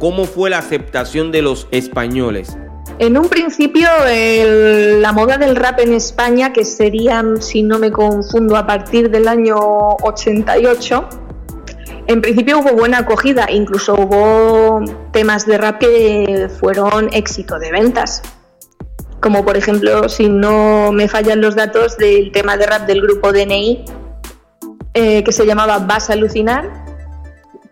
¿Cómo 0.00 0.24
fue 0.24 0.48
la 0.48 0.56
aceptación 0.56 1.30
de 1.32 1.42
los 1.42 1.68
españoles? 1.70 2.56
En 2.98 3.18
un 3.18 3.28
principio, 3.28 3.86
la 4.06 5.12
moda 5.12 5.36
del 5.36 5.54
rap 5.54 5.80
en 5.80 5.92
España, 5.92 6.54
que 6.54 6.64
sería, 6.64 7.22
si 7.40 7.62
no 7.62 7.78
me 7.78 7.92
confundo, 7.92 8.56
a 8.56 8.66
partir 8.66 9.10
del 9.10 9.28
año 9.28 9.58
88, 10.02 11.08
en 12.06 12.22
principio 12.22 12.60
hubo 12.60 12.72
buena 12.72 13.00
acogida, 13.00 13.46
incluso 13.50 13.94
hubo 13.94 14.80
temas 15.12 15.44
de 15.44 15.58
rap 15.58 15.78
que 15.78 16.48
fueron 16.58 17.10
éxito 17.12 17.58
de 17.58 17.70
ventas. 17.70 18.22
Como 19.20 19.44
por 19.44 19.58
ejemplo, 19.58 20.08
si 20.08 20.30
no 20.30 20.90
me 20.90 21.06
fallan 21.06 21.42
los 21.42 21.54
datos 21.54 21.98
del 21.98 22.32
tema 22.32 22.56
de 22.56 22.66
rap 22.66 22.86
del 22.86 23.02
grupo 23.02 23.30
DNI, 23.30 23.84
eh, 24.94 25.22
que 25.24 25.32
se 25.32 25.46
llamaba 25.46 25.78
Vas 25.78 26.10
a 26.10 26.14
alucinar. 26.14 26.86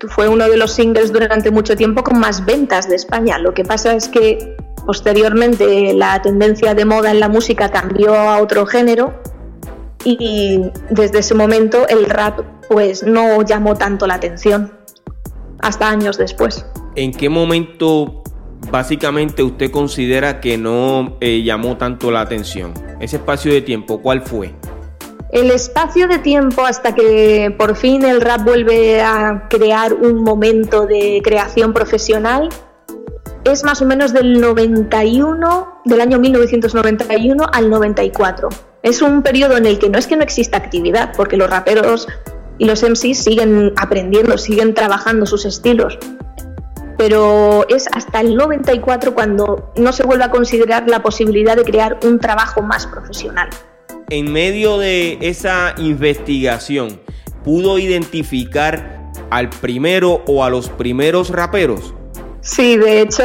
Fue 0.09 0.29
uno 0.29 0.49
de 0.49 0.57
los 0.57 0.73
singles 0.73 1.13
durante 1.13 1.51
mucho 1.51 1.77
tiempo 1.77 2.03
con 2.05 2.19
más 2.19 2.45
ventas 2.45 2.89
de 2.89 2.97
España. 2.97 3.39
Lo 3.39 3.55
que 3.55 3.65
pasa 3.65 3.95
es 3.95 4.09
que 4.09 4.57
posteriormente 4.85 5.93
la 5.95 6.23
tendencia 6.23 6.75
de 6.75 6.85
moda 6.85 7.11
en 7.11 7.21
la 7.21 7.29
música 7.29 7.71
cambió 7.71 8.15
a 8.15 8.41
otro 8.41 8.67
género 8.67 9.21
y 10.05 10.61
desde 10.91 11.19
ese 11.19 11.35
momento 11.35 11.89
el 11.89 12.07
rap 12.07 12.41
pues 12.69 13.03
no 13.03 13.43
llamó 13.43 13.75
tanto 13.75 14.07
la 14.07 14.15
atención 14.15 14.73
hasta 15.61 15.89
años 15.91 16.17
después. 16.19 16.65
¿En 16.95 17.13
qué 17.13 17.29
momento 17.29 18.23
básicamente 18.71 19.43
usted 19.43 19.71
considera 19.71 20.41
que 20.41 20.57
no 20.57 21.17
eh, 21.21 21.43
llamó 21.43 21.77
tanto 21.77 22.11
la 22.11 22.21
atención? 22.21 22.73
Ese 23.01 23.17
espacio 23.17 23.53
de 23.53 23.63
tiempo, 23.63 24.01
¿cuál 24.01 24.23
fue? 24.23 24.55
El 25.31 25.51
espacio 25.51 26.07
de 26.07 26.19
tiempo 26.19 26.65
hasta 26.65 26.95
que 26.95 27.53
por 27.59 27.75
fin 27.75 28.05
el 28.05 28.21
rap 28.21 28.45
vuelve 28.45 29.03
a 29.03 29.49
crear 29.51 29.93
un 29.93 30.23
momento 30.23 30.87
de 30.87 31.21
creación 31.23 31.73
profesional 31.73 32.49
es 33.43 33.65
más 33.65 33.83
o 33.83 33.87
menos 33.87 34.13
del 34.13 34.41
91, 34.41 35.81
del 35.85 36.01
año 36.01 36.21
1991 36.21 37.45
al 37.53 37.71
94. 37.71 38.49
Es 38.83 39.03
un 39.03 39.23
periodo 39.23 39.57
en 39.57 39.67
el 39.67 39.81
que 39.81 39.89
no 39.89 39.99
es 39.99 40.07
que 40.07 40.17
no 40.17 40.23
exista 40.23 40.59
actividad, 40.59 41.13
porque 41.17 41.37
los 41.37 41.51
raperos 41.51 42.07
y 42.59 42.65
los 42.67 42.83
MCs 42.83 43.19
siguen 43.19 43.73
aprendiendo, 43.77 44.39
siguen 44.39 44.75
trabajando 44.75 45.27
sus 45.27 45.45
estilos. 45.45 45.99
Pero 46.97 47.67
es 47.69 47.89
hasta 47.93 48.21
el 48.21 48.37
94 48.37 49.13
cuando 49.13 49.73
no 49.77 49.93
se 49.93 50.05
vuelve 50.05 50.25
a 50.25 50.31
considerar 50.31 50.89
la 50.89 51.03
posibilidad 51.03 51.57
de 51.57 51.65
crear 51.65 51.99
un 52.05 52.21
trabajo 52.21 52.63
más 52.63 52.87
profesional 52.87 53.51
en 54.11 54.33
medio 54.33 54.79
de 54.79 55.19
esa 55.21 55.75
investigación, 55.79 57.01
pudo 57.45 57.79
identificar 57.79 59.11
al 59.31 59.51
primero 59.51 60.23
o 60.27 60.45
a 60.45 60.51
los 60.51 60.69
primeros 60.69 61.31
raperos? 61.31 61.95
Sí, 62.41 62.77
de 62.77 63.01
hecho 63.01 63.25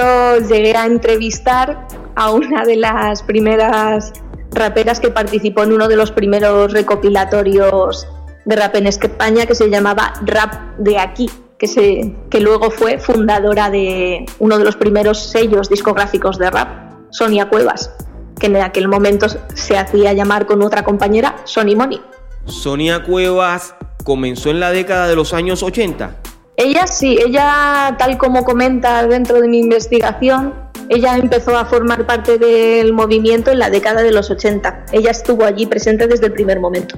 llegué 0.50 0.76
a 0.76 0.86
entrevistar 0.86 1.88
a 2.16 2.32
una 2.32 2.66
de 2.66 2.78
las 2.78 3.22
primeras 3.22 4.12
raperas 4.52 5.00
que 5.00 5.10
participó 5.10 5.64
en 5.64 5.74
uno 5.74 5.88
de 5.88 5.96
los 5.96 6.12
primeros 6.12 6.74
recopilatorios 6.74 8.08
de 8.46 8.56
rap 8.56 8.76
en 8.76 8.88
España 8.88 9.46
que 9.46 9.54
se 9.54 9.70
llamaba 9.70 10.14
Rap 10.26 10.78
de 10.80 10.98
aquí, 10.98 11.30
que, 11.60 11.68
se, 11.68 12.16
que 12.32 12.40
luego 12.42 12.72
fue 12.72 12.98
fundadora 12.98 13.70
de 13.70 14.26
uno 14.40 14.58
de 14.58 14.66
los 14.66 14.76
primeros 14.76 15.20
sellos 15.20 15.70
discográficos 15.70 16.40
de 16.40 16.50
rap, 16.50 16.92
Sonia 17.12 17.48
Cuevas 17.48 17.92
que 18.41 18.48
en 18.48 18.57
aquel 18.57 18.88
momento 18.88 19.27
se 19.53 19.77
hacía 19.77 20.13
llamar 20.13 20.48
con 20.48 20.63
otra 20.63 20.83
compañera 20.83 21.38
Sony 21.45 21.75
Money. 21.77 22.01
Sonia 22.45 23.03
Cuevas 23.03 23.75
comenzó 24.03 24.50
en 24.50 24.60
la 24.60 24.71
década 24.71 25.07
de 25.07 25.15
los 25.15 25.33
años 25.33 25.62
80. 25.62 26.17
Ella 26.57 26.88
sí, 26.88 27.19
ella 27.24 27.95
tal 28.00 28.17
como 28.17 28.43
comenta 28.43 29.05
dentro 29.05 29.39
de 29.39 29.48
mi 29.48 29.60
investigación, 29.60 30.53
ella 30.89 31.17
empezó 31.17 31.55
a 31.55 31.65
formar 31.65 32.07
parte 32.07 32.39
del 32.39 32.93
movimiento 32.93 33.51
en 33.51 33.60
la 33.60 33.69
década 33.69 34.01
de 34.01 34.12
los 34.12 34.31
80. 34.31 34.88
Ella 34.91 35.12
estuvo 35.12 35.45
allí 35.45 35.67
presente 35.67 36.07
desde 36.07 36.25
el 36.25 36.33
primer 36.33 36.60
momento. 36.60 36.98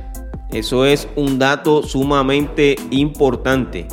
Eso 0.52 0.86
es 0.86 1.10
un 1.18 1.40
dato 1.40 1.84
sumamente 1.84 2.78
importante. 2.90 3.88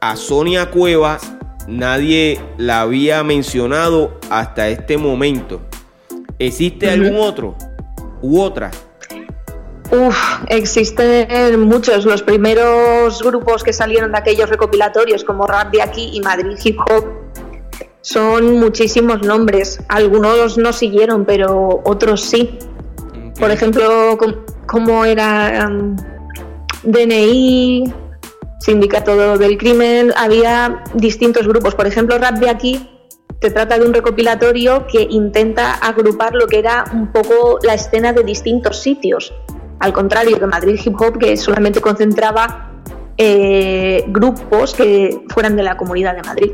A 0.00 0.16
Sonia 0.16 0.70
Cuevas 0.70 1.34
nadie 1.66 2.40
la 2.56 2.80
había 2.80 3.22
mencionado 3.24 4.18
hasta 4.30 4.68
este 4.68 4.96
momento. 4.96 5.60
¿Existe 6.38 6.88
algún 6.88 7.16
otro 7.16 7.56
u 8.22 8.40
otra? 8.40 8.70
Uf, 9.90 10.16
existen 10.48 11.60
muchos. 11.60 12.04
Los 12.04 12.22
primeros 12.22 13.22
grupos 13.22 13.64
que 13.64 13.72
salieron 13.72 14.12
de 14.12 14.18
aquellos 14.18 14.50
recopilatorios 14.50 15.24
como 15.24 15.46
Rap 15.46 15.72
de 15.72 15.82
aquí 15.82 16.10
y 16.12 16.20
Madrid 16.20 16.56
Hip 16.62 16.78
Hop 16.90 17.06
son 18.02 18.58
muchísimos 18.60 19.22
nombres. 19.22 19.80
Algunos 19.88 20.58
no 20.58 20.72
siguieron, 20.72 21.24
pero 21.24 21.80
otros 21.84 22.20
sí. 22.20 22.58
Por 23.40 23.50
ejemplo, 23.50 24.18
como 24.66 25.04
era 25.04 25.68
um, 25.68 25.96
DNI, 26.82 27.92
Sindicato 28.60 29.38
del 29.38 29.56
Crimen, 29.56 30.12
había 30.16 30.84
distintos 30.94 31.48
grupos. 31.48 31.74
Por 31.74 31.86
ejemplo, 31.86 32.18
Rap 32.18 32.36
de 32.38 32.50
aquí 32.50 32.97
se 33.40 33.50
trata 33.50 33.78
de 33.78 33.86
un 33.86 33.94
recopilatorio 33.94 34.86
que 34.86 35.06
intenta 35.08 35.74
agrupar 35.74 36.34
lo 36.34 36.46
que 36.46 36.58
era 36.58 36.84
un 36.92 37.12
poco 37.12 37.58
la 37.62 37.74
escena 37.74 38.12
de 38.12 38.24
distintos 38.24 38.82
sitios. 38.82 39.32
Al 39.78 39.92
contrario 39.92 40.38
de 40.38 40.46
Madrid 40.46 40.80
Hip 40.84 41.00
Hop, 41.00 41.18
que 41.18 41.36
solamente 41.36 41.80
concentraba 41.80 42.82
eh, 43.16 44.04
grupos 44.08 44.74
que 44.74 45.20
fueran 45.28 45.56
de 45.56 45.62
la 45.62 45.76
comunidad 45.76 46.16
de 46.16 46.22
Madrid. 46.22 46.52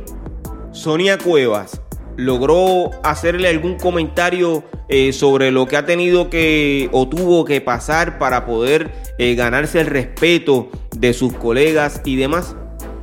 Sonia 0.73 1.17
Cuevas, 1.17 1.81
¿logró 2.17 2.91
hacerle 3.03 3.49
algún 3.49 3.79
comentario 3.79 4.63
eh, 4.89 5.13
sobre 5.15 5.51
lo 5.51 5.67
que 5.67 5.79
ha 5.79 5.87
tenido 5.87 6.29
que 6.29 6.91
o 6.93 7.09
tuvo 7.09 7.47
que 7.47 7.63
pasar 7.63 8.19
para 8.19 8.45
poder 8.45 8.91
eh, 9.19 9.35
ganarse 9.35 9.81
el 9.81 9.87
respeto 9.87 10.69
de 10.95 11.15
sus 11.15 11.33
colegas 11.33 12.03
y 12.05 12.17
demás? 12.17 12.57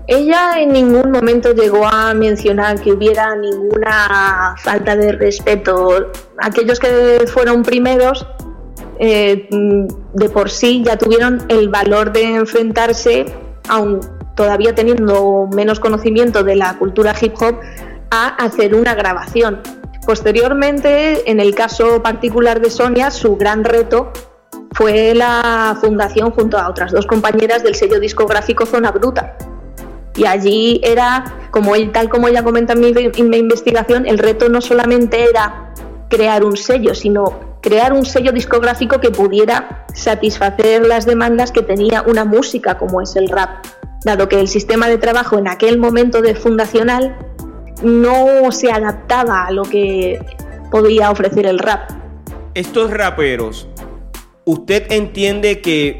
Ella 0.07 0.59
en 0.59 0.73
ningún 0.73 1.11
momento 1.11 1.53
llegó 1.53 1.85
a 1.87 2.13
mencionar 2.13 2.81
que 2.81 2.91
hubiera 2.91 3.35
ninguna 3.35 4.55
falta 4.57 4.95
de 4.95 5.13
respeto. 5.13 6.11
Aquellos 6.39 6.79
que 6.79 7.25
fueron 7.31 7.63
primeros 7.63 8.25
eh, 8.99 9.47
de 10.13 10.29
por 10.29 10.49
sí 10.49 10.83
ya 10.85 10.97
tuvieron 10.97 11.43
el 11.49 11.69
valor 11.69 12.11
de 12.11 12.35
enfrentarse, 12.35 13.25
aun 13.69 13.99
todavía 14.35 14.73
teniendo 14.75 15.47
menos 15.53 15.79
conocimiento 15.79 16.43
de 16.43 16.55
la 16.55 16.77
cultura 16.77 17.15
hip 17.19 17.33
hop, 17.41 17.59
a 18.09 18.27
hacer 18.43 18.75
una 18.75 18.95
grabación. 18.95 19.61
Posteriormente, 20.05 21.29
en 21.29 21.39
el 21.39 21.53
caso 21.53 22.01
particular 22.01 22.59
de 22.59 22.69
Sonia, 22.69 23.11
su 23.11 23.37
gran 23.37 23.63
reto 23.63 24.11
fue 24.73 25.13
la 25.13 25.77
fundación 25.79 26.31
junto 26.31 26.57
a 26.57 26.69
otras 26.69 26.91
dos 26.91 27.05
compañeras 27.05 27.63
del 27.63 27.75
sello 27.75 27.99
discográfico 27.99 28.65
Zona 28.65 28.91
Bruta, 28.91 29.37
y 30.15 30.25
allí 30.25 30.81
era, 30.83 31.47
como 31.51 31.75
él, 31.75 31.91
tal 31.91 32.09
como 32.09 32.27
ella 32.27 32.43
comenta 32.43 32.73
en 32.73 32.81
mi, 32.81 32.93
en 32.95 33.29
mi 33.29 33.37
investigación, 33.37 34.05
el 34.05 34.17
reto 34.17 34.49
no 34.49 34.61
solamente 34.61 35.23
era 35.23 35.73
crear 36.09 36.43
un 36.43 36.57
sello, 36.57 36.93
sino 36.93 37.51
crear 37.61 37.93
un 37.93 38.05
sello 38.05 38.31
discográfico 38.31 38.99
que 38.99 39.11
pudiera 39.11 39.85
satisfacer 39.93 40.85
las 40.85 41.05
demandas 41.05 41.51
que 41.51 41.61
tenía 41.61 42.01
una 42.01 42.25
música 42.25 42.77
como 42.77 43.01
es 43.01 43.15
el 43.15 43.29
rap, 43.29 43.65
dado 44.03 44.27
que 44.27 44.39
el 44.39 44.47
sistema 44.47 44.87
de 44.89 44.97
trabajo 44.97 45.37
en 45.37 45.47
aquel 45.47 45.77
momento 45.77 46.21
de 46.21 46.35
fundacional 46.35 47.15
no 47.83 48.51
se 48.51 48.71
adaptaba 48.71 49.45
a 49.45 49.51
lo 49.51 49.63
que 49.63 50.19
podía 50.71 51.11
ofrecer 51.11 51.45
el 51.45 51.59
rap. 51.59 51.89
Estos 52.53 52.91
raperos, 52.91 53.67
¿usted 54.45 54.91
entiende 54.91 55.61
que 55.61 55.99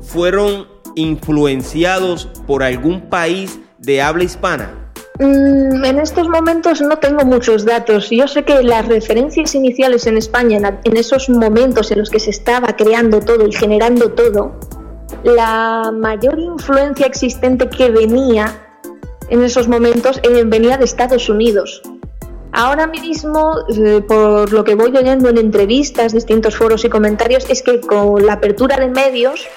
fueron 0.00 0.73
influenciados 0.94 2.28
por 2.46 2.62
algún 2.62 3.02
país 3.08 3.58
de 3.78 4.02
habla 4.02 4.24
hispana? 4.24 4.92
Mm, 5.18 5.84
en 5.84 5.98
estos 6.00 6.28
momentos 6.28 6.80
no 6.80 6.98
tengo 6.98 7.24
muchos 7.24 7.64
datos. 7.64 8.10
Yo 8.10 8.26
sé 8.26 8.44
que 8.44 8.62
las 8.62 8.86
referencias 8.88 9.54
iniciales 9.54 10.06
en 10.06 10.16
España, 10.16 10.80
en 10.82 10.96
esos 10.96 11.28
momentos 11.28 11.92
en 11.92 12.00
los 12.00 12.10
que 12.10 12.18
se 12.18 12.30
estaba 12.30 12.74
creando 12.76 13.20
todo 13.20 13.46
y 13.46 13.52
generando 13.52 14.10
todo, 14.10 14.58
la 15.22 15.92
mayor 15.92 16.38
influencia 16.38 17.06
existente 17.06 17.68
que 17.68 17.90
venía 17.90 18.60
en 19.28 19.42
esos 19.42 19.68
momentos 19.68 20.20
eh, 20.22 20.42
venía 20.44 20.76
de 20.76 20.84
Estados 20.84 21.28
Unidos. 21.28 21.82
Ahora 22.52 22.86
mismo, 22.86 23.56
eh, 23.68 24.00
por 24.06 24.52
lo 24.52 24.62
que 24.62 24.76
voy 24.76 24.96
oyendo 24.96 25.28
en 25.28 25.38
entrevistas, 25.38 26.12
distintos 26.12 26.54
foros 26.54 26.84
y 26.84 26.88
comentarios, 26.88 27.46
es 27.50 27.62
que 27.62 27.80
con 27.80 28.24
la 28.24 28.34
apertura 28.34 28.76
de 28.76 28.88
medios, 28.88 29.48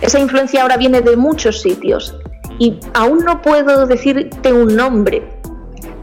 esa 0.00 0.18
influencia 0.18 0.62
ahora 0.62 0.76
viene 0.76 1.00
de 1.00 1.16
muchos 1.16 1.60
sitios 1.60 2.16
y 2.58 2.78
aún 2.94 3.18
no 3.24 3.42
puedo 3.42 3.86
decirte 3.86 4.52
un 4.52 4.74
nombre, 4.74 5.22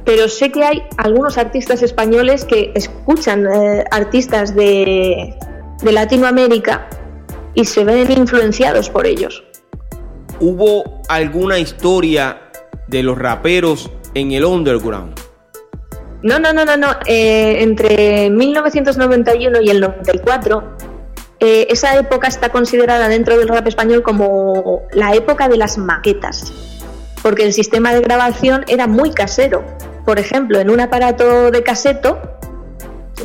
pero 0.06 0.30
sé 0.30 0.52
que 0.52 0.64
hay 0.64 0.84
algunos 0.98 1.38
artistas 1.38 1.82
españoles 1.82 2.46
que 2.46 2.72
escuchan 2.76 3.46
eh, 3.48 3.84
artistas 3.92 4.56
de, 4.56 5.36
de 5.82 5.92
Latinoamérica 5.92 6.88
y 7.54 7.66
se 7.66 7.84
ven 7.84 8.12
influenciados 8.12 8.90
por 8.90 9.08
ellos. 9.08 9.44
¿Hubo 10.40 11.02
alguna 11.08 11.60
historia 11.60 12.42
de 12.88 13.04
los 13.04 13.18
raperos 13.18 13.90
en 14.14 14.32
el 14.34 14.46
underground? 14.46 15.20
No, 16.22 16.40
no, 16.40 16.54
no, 16.54 16.66
no, 16.66 16.76
no. 16.76 16.88
Eh, 17.06 17.58
entre 17.62 18.30
1991 18.30 19.62
y 19.62 19.70
el 19.70 19.80
94 19.80 20.64
eh, 21.39 21.67
esa 21.69 21.95
época 21.95 22.28
está 22.28 22.50
considerada 22.50 23.08
dentro 23.10 23.38
del 23.38 23.48
rap 23.48 23.67
español 23.67 24.04
como 24.04 24.84
la 24.93 25.13
época 25.13 25.50
de 25.50 25.58
las 25.58 25.78
maquetas, 25.78 26.54
porque 27.21 27.43
el 27.43 27.54
sistema 27.54 27.93
de 27.93 28.02
grabación 28.02 28.63
era 28.67 28.88
muy 28.88 29.12
casero. 29.12 29.63
Por 30.06 30.19
ejemplo, 30.19 30.60
en 30.60 30.69
un 30.69 30.80
aparato 30.80 31.52
de 31.52 31.63
caseto, 31.63 32.19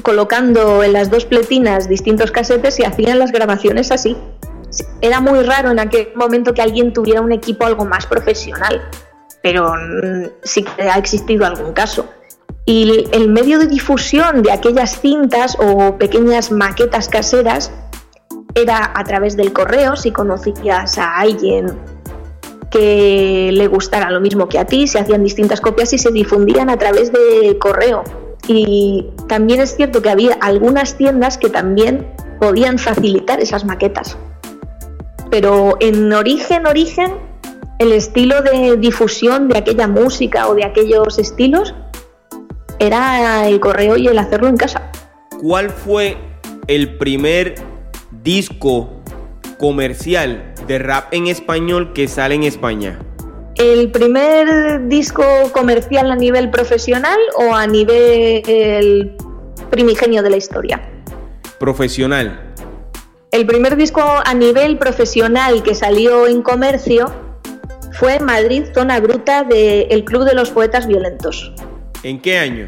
colocando 0.03 0.83
en 0.83 0.93
las 0.93 1.11
dos 1.11 1.25
pletinas 1.25 1.89
distintos 1.89 2.31
casetes 2.31 2.79
y 2.81 2.85
hacían 2.85 3.19
las 3.19 3.33
grabaciones 3.33 3.93
así. 3.93 4.17
Era 5.01 5.21
muy 5.21 5.43
raro 5.43 5.71
en 5.71 5.79
aquel 5.79 6.09
momento 6.15 6.55
que 6.55 6.63
alguien 6.63 6.93
tuviera 6.93 7.21
un 7.21 7.33
equipo 7.33 7.65
algo 7.65 7.85
más 7.85 8.07
profesional, 8.07 8.81
pero 9.43 9.75
mm, 9.75 10.27
sí 10.43 10.65
ha 10.79 10.99
existido 10.99 11.45
algún 11.45 11.73
caso. 11.73 12.09
Y 12.65 13.09
el 13.13 13.29
medio 13.29 13.59
de 13.59 13.67
difusión 13.67 14.43
de 14.43 14.53
aquellas 14.53 15.01
cintas 15.01 15.57
o 15.59 15.97
pequeñas 15.99 16.53
maquetas 16.53 17.09
caseras 17.09 17.73
era 18.55 18.93
a 18.95 19.05
través 19.05 19.37
del 19.37 19.53
correo, 19.53 19.97
si 19.97 20.11
conocías 20.11 20.99
a 20.99 21.19
alguien 21.19 21.79
que 22.71 23.51
le 23.53 23.67
gustara 23.67 24.11
lo 24.11 24.21
mismo 24.21 24.49
que 24.49 24.59
a 24.59 24.65
ti, 24.65 24.87
se 24.87 24.99
hacían 24.99 25.25
distintas 25.25 25.61
copias 25.61 25.93
y 25.93 25.99
se 25.99 26.11
difundían 26.13 26.71
a 26.71 26.77
través 26.77 27.13
de 27.13 27.59
correo. 27.59 28.05
Y 28.47 29.11
también 29.29 29.61
es 29.61 29.77
cierto 29.77 30.03
que 30.03 30.11
había 30.11 30.35
algunas 30.41 30.97
tiendas 30.97 31.37
que 31.37 31.51
también 31.51 32.07
podían 32.41 32.79
facilitar 32.79 33.41
esas 33.41 33.65
maquetas. 33.65 34.17
Pero 35.31 35.77
en 35.81 36.13
origen, 36.13 36.67
origen, 36.67 37.13
el 37.79 37.93
estilo 37.93 38.43
de 38.43 38.77
difusión 38.77 39.49
de 39.49 39.59
aquella 39.59 39.87
música 39.87 40.49
o 40.49 40.55
de 40.55 40.65
aquellos 40.65 41.19
estilos 41.19 41.75
era 42.79 43.47
el 43.49 43.61
correo 43.61 43.97
y 43.97 44.09
el 44.09 44.19
hacerlo 44.19 44.49
en 44.49 44.57
casa. 44.57 44.91
¿Cuál 45.41 45.71
fue 45.71 46.17
el 46.67 46.97
primer 46.99 47.55
disco 48.23 48.91
comercial 49.59 50.55
de 50.67 50.79
rap 50.79 51.13
en 51.13 51.27
español 51.27 51.93
que 51.93 52.09
sale 52.09 52.35
en 52.35 52.45
España? 52.45 52.99
¿El 53.57 53.91
primer 53.91 54.89
disco 54.89 55.25
comercial 55.53 56.11
a 56.11 56.17
nivel 56.17 56.51
profesional 56.51 57.19
o 57.37 57.55
a 57.55 57.67
nivel 57.67 59.17
primigenio 59.71 60.23
de 60.23 60.31
la 60.31 60.37
historia? 60.37 60.81
Profesional. 61.59 62.55
El 63.33 63.47
primer 63.47 63.77
disco 63.77 64.03
a 64.03 64.35
nivel 64.35 64.79
profesional 64.79 65.63
que 65.63 65.75
salió 65.75 66.27
en 66.27 66.43
comercio 66.43 67.13
fue 67.93 68.19
Madrid 68.19 68.65
Zona 68.75 68.99
Bruta 69.01 69.45
del 69.45 70.05
Club 70.05 70.25
de 70.25 70.35
los 70.35 70.51
Poetas 70.51 70.87
Violentos. 70.87 71.53
¿En 72.03 72.21
qué 72.21 72.39
año? 72.39 72.67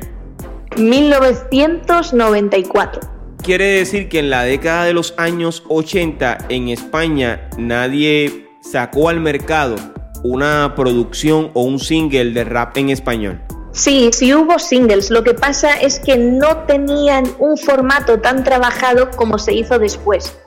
1994. 0.76 3.11
Quiere 3.42 3.64
decir 3.78 4.08
que 4.08 4.20
en 4.20 4.30
la 4.30 4.44
década 4.44 4.84
de 4.84 4.92
los 4.92 5.14
años 5.16 5.64
80 5.68 6.46
en 6.48 6.68
España 6.68 7.48
nadie 7.58 8.46
sacó 8.60 9.08
al 9.08 9.18
mercado 9.18 9.74
una 10.22 10.74
producción 10.76 11.50
o 11.54 11.62
un 11.62 11.80
single 11.80 12.30
de 12.30 12.44
rap 12.44 12.76
en 12.76 12.90
español. 12.90 13.42
Sí, 13.72 14.10
sí 14.12 14.32
hubo 14.32 14.60
singles. 14.60 15.10
Lo 15.10 15.24
que 15.24 15.34
pasa 15.34 15.72
es 15.72 15.98
que 15.98 16.16
no 16.16 16.58
tenían 16.68 17.24
un 17.40 17.56
formato 17.56 18.20
tan 18.20 18.44
trabajado 18.44 19.10
como 19.10 19.38
se 19.38 19.54
hizo 19.54 19.76
después. 19.80 20.38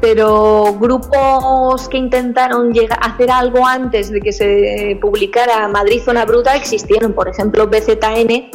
Pero 0.00 0.74
grupos 0.80 1.86
que 1.90 1.98
intentaron 1.98 2.72
hacer 3.02 3.30
algo 3.30 3.66
antes 3.66 4.10
de 4.10 4.22
que 4.22 4.32
se 4.32 4.98
publicara 5.02 5.68
Madrid 5.68 6.00
Zona 6.02 6.24
Bruta 6.24 6.56
existieron. 6.56 7.12
Por 7.12 7.28
ejemplo, 7.28 7.66
BZN, 7.66 8.50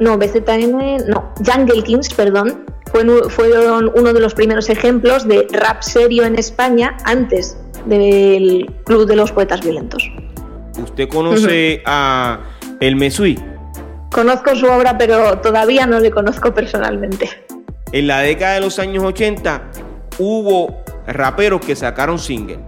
no, 0.00 0.16
BZN, 0.16 1.06
no, 1.08 1.34
Jungle 1.44 1.82
Kings, 1.82 2.08
perdón, 2.14 2.64
fueron 2.90 3.90
uno 3.94 4.12
de 4.12 4.20
los 4.20 4.34
primeros 4.34 4.68
ejemplos 4.68 5.26
de 5.26 5.46
rap 5.52 5.82
serio 5.82 6.24
en 6.24 6.36
España 6.36 6.96
antes 7.04 7.56
del 7.86 8.72
Club 8.84 9.06
de 9.06 9.16
los 9.16 9.32
Poetas 9.32 9.60
Violentos. 9.60 10.10
¿Usted 10.82 11.08
conoce 11.08 11.82
a 11.86 12.40
El 12.80 12.96
Mesui? 12.96 13.38
Conozco 14.10 14.54
su 14.56 14.66
obra, 14.66 14.96
pero 14.96 15.38
todavía 15.38 15.86
no 15.86 16.00
le 16.00 16.10
conozco 16.10 16.54
personalmente. 16.54 17.28
En 17.92 18.06
la 18.06 18.20
década 18.20 18.54
de 18.54 18.60
los 18.60 18.78
años 18.78 19.04
80 19.04 19.70
hubo 20.18 20.82
raperos 21.06 21.60
que 21.60 21.76
sacaron 21.76 22.18
single. 22.18 22.58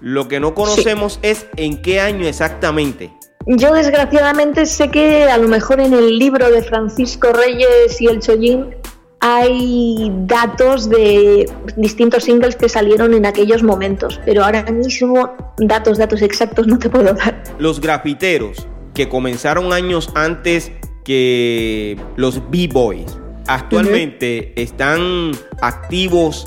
Lo 0.00 0.28
que 0.28 0.40
no 0.40 0.54
conocemos 0.54 1.18
es 1.22 1.46
en 1.56 1.82
qué 1.82 2.00
año 2.00 2.26
exactamente. 2.26 3.12
Yo 3.46 3.72
desgraciadamente 3.72 4.66
sé 4.66 4.90
que 4.90 5.24
a 5.24 5.38
lo 5.38 5.48
mejor 5.48 5.80
en 5.80 5.94
el 5.94 6.18
libro 6.18 6.50
de 6.50 6.62
Francisco 6.62 7.32
Reyes 7.32 8.00
y 8.00 8.06
el 8.06 8.20
Chollín 8.20 8.74
hay 9.20 10.10
datos 10.26 10.88
de 10.88 11.50
distintos 11.76 12.24
singles 12.24 12.56
que 12.56 12.68
salieron 12.68 13.14
en 13.14 13.26
aquellos 13.26 13.62
momentos, 13.62 14.20
pero 14.24 14.44
ahora 14.44 14.62
mismo 14.64 15.36
datos, 15.58 15.98
datos 15.98 16.22
exactos 16.22 16.66
no 16.66 16.78
te 16.78 16.88
puedo 16.88 17.12
dar. 17.12 17.42
Los 17.58 17.80
grafiteros 17.80 18.66
que 18.94 19.08
comenzaron 19.08 19.72
años 19.72 20.10
antes 20.14 20.72
que 21.04 21.98
los 22.16 22.40
B-Boys 22.50 23.18
actualmente 23.46 24.52
están 24.60 25.32
activos 25.60 26.46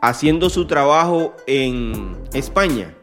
haciendo 0.00 0.50
su 0.50 0.66
trabajo 0.66 1.34
en 1.46 2.16
España. 2.32 2.94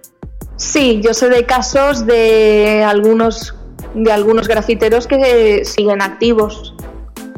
Sí, 0.55 1.01
yo 1.03 1.13
sé 1.13 1.29
de 1.29 1.45
casos 1.45 2.05
de 2.05 2.83
algunos 2.85 3.55
de 3.95 4.11
algunos 4.11 4.47
grafiteros 4.47 5.07
que 5.07 5.65
siguen 5.65 6.01
activos. 6.01 6.73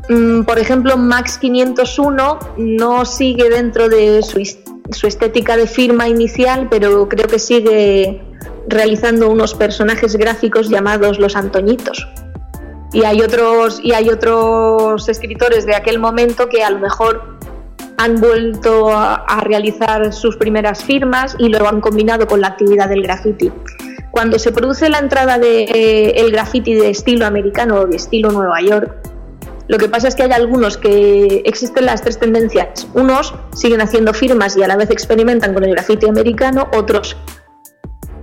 Mm, 0.09 0.43
por 0.43 0.59
ejemplo, 0.59 0.97
Max 0.97 1.37
501 1.39 2.39
no 2.57 3.05
sigue 3.05 3.49
dentro 3.49 3.89
de 3.89 4.21
su, 4.21 5.07
estética 5.07 5.57
de 5.57 5.67
firma 5.67 6.07
inicial, 6.07 6.67
pero 6.69 7.09
creo 7.09 7.27
que 7.27 7.39
sigue 7.39 8.21
realizando 8.67 9.29
unos 9.29 9.55
personajes 9.55 10.15
gráficos 10.15 10.69
llamados 10.69 11.19
los 11.19 11.35
Antoñitos. 11.35 12.07
Y 12.93 13.03
hay 13.03 13.21
otros, 13.21 13.79
y 13.83 13.93
hay 13.93 14.09
otros 14.09 15.09
escritores 15.09 15.65
de 15.65 15.75
aquel 15.75 15.99
momento 15.99 16.47
que 16.49 16.63
a 16.63 16.69
lo 16.69 16.79
mejor 16.79 17.35
han 17.97 18.19
vuelto 18.19 18.89
a, 18.91 19.39
realizar 19.41 20.13
sus 20.13 20.37
primeras 20.37 20.83
firmas 20.83 21.35
y 21.39 21.49
lo 21.49 21.67
han 21.67 21.81
combinado 21.81 22.27
con 22.27 22.41
la 22.41 22.47
actividad 22.47 22.89
del 22.89 23.01
graffiti. 23.01 23.51
Cuando 24.11 24.39
se 24.39 24.51
produce 24.51 24.89
la 24.89 24.99
entrada 24.99 25.37
del 25.37 25.65
de, 25.67 26.13
eh, 26.15 26.29
graffiti 26.31 26.73
de 26.73 26.89
estilo 26.89 27.25
americano 27.25 27.81
o 27.81 27.85
de 27.85 27.97
estilo 27.97 28.31
Nueva 28.31 28.61
York, 28.61 29.14
lo 29.67 29.77
que 29.77 29.89
pasa 29.89 30.07
es 30.07 30.15
que 30.15 30.23
hay 30.23 30.31
algunos 30.31 30.77
que 30.77 31.41
existen 31.45 31.85
las 31.85 32.01
tres 32.01 32.19
tendencias. 32.19 32.87
Unos 32.93 33.33
siguen 33.53 33.81
haciendo 33.81 34.13
firmas 34.13 34.55
y 34.57 34.63
a 34.63 34.67
la 34.67 34.75
vez 34.75 34.91
experimentan 34.91 35.53
con 35.53 35.63
el 35.63 35.71
graffiti 35.71 36.07
americano, 36.07 36.67
otros 36.77 37.17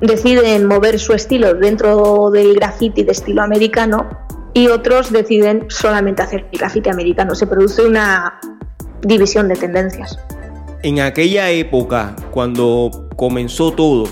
deciden 0.01 0.67
mover 0.67 0.99
su 0.99 1.13
estilo 1.15 1.55
dentro 1.55 2.31
del 2.31 2.55
graffiti 2.55 3.05
de 3.05 3.13
estilo 3.13 3.43
americano 3.43 4.09
y 4.55 4.69
otros 4.69 5.13
deciden 5.13 5.67
solamente 5.69 6.23
hacer 6.23 6.47
graffiti 6.53 6.91
americano. 6.91 7.35
Se 7.35 7.47
produce 7.47 7.87
una 7.87 8.41
división 9.03 9.49
de 9.49 9.57
tendencias. 9.57 10.19
En 10.83 11.01
aquella 11.01 11.51
época, 11.51 12.17
cuando 12.31 13.09
comenzó 13.17 13.73
todo, 13.73 14.09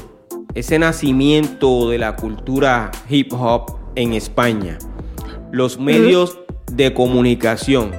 ese 0.55 0.79
nacimiento 0.79 1.91
de 1.91 1.99
la 1.99 2.17
cultura 2.17 2.91
hip 3.09 3.33
hop 3.33 3.77
en 3.97 4.15
España, 4.15 4.79
los 5.53 5.79
medios 5.79 6.39
de 6.73 6.95
comunicación 6.95 7.93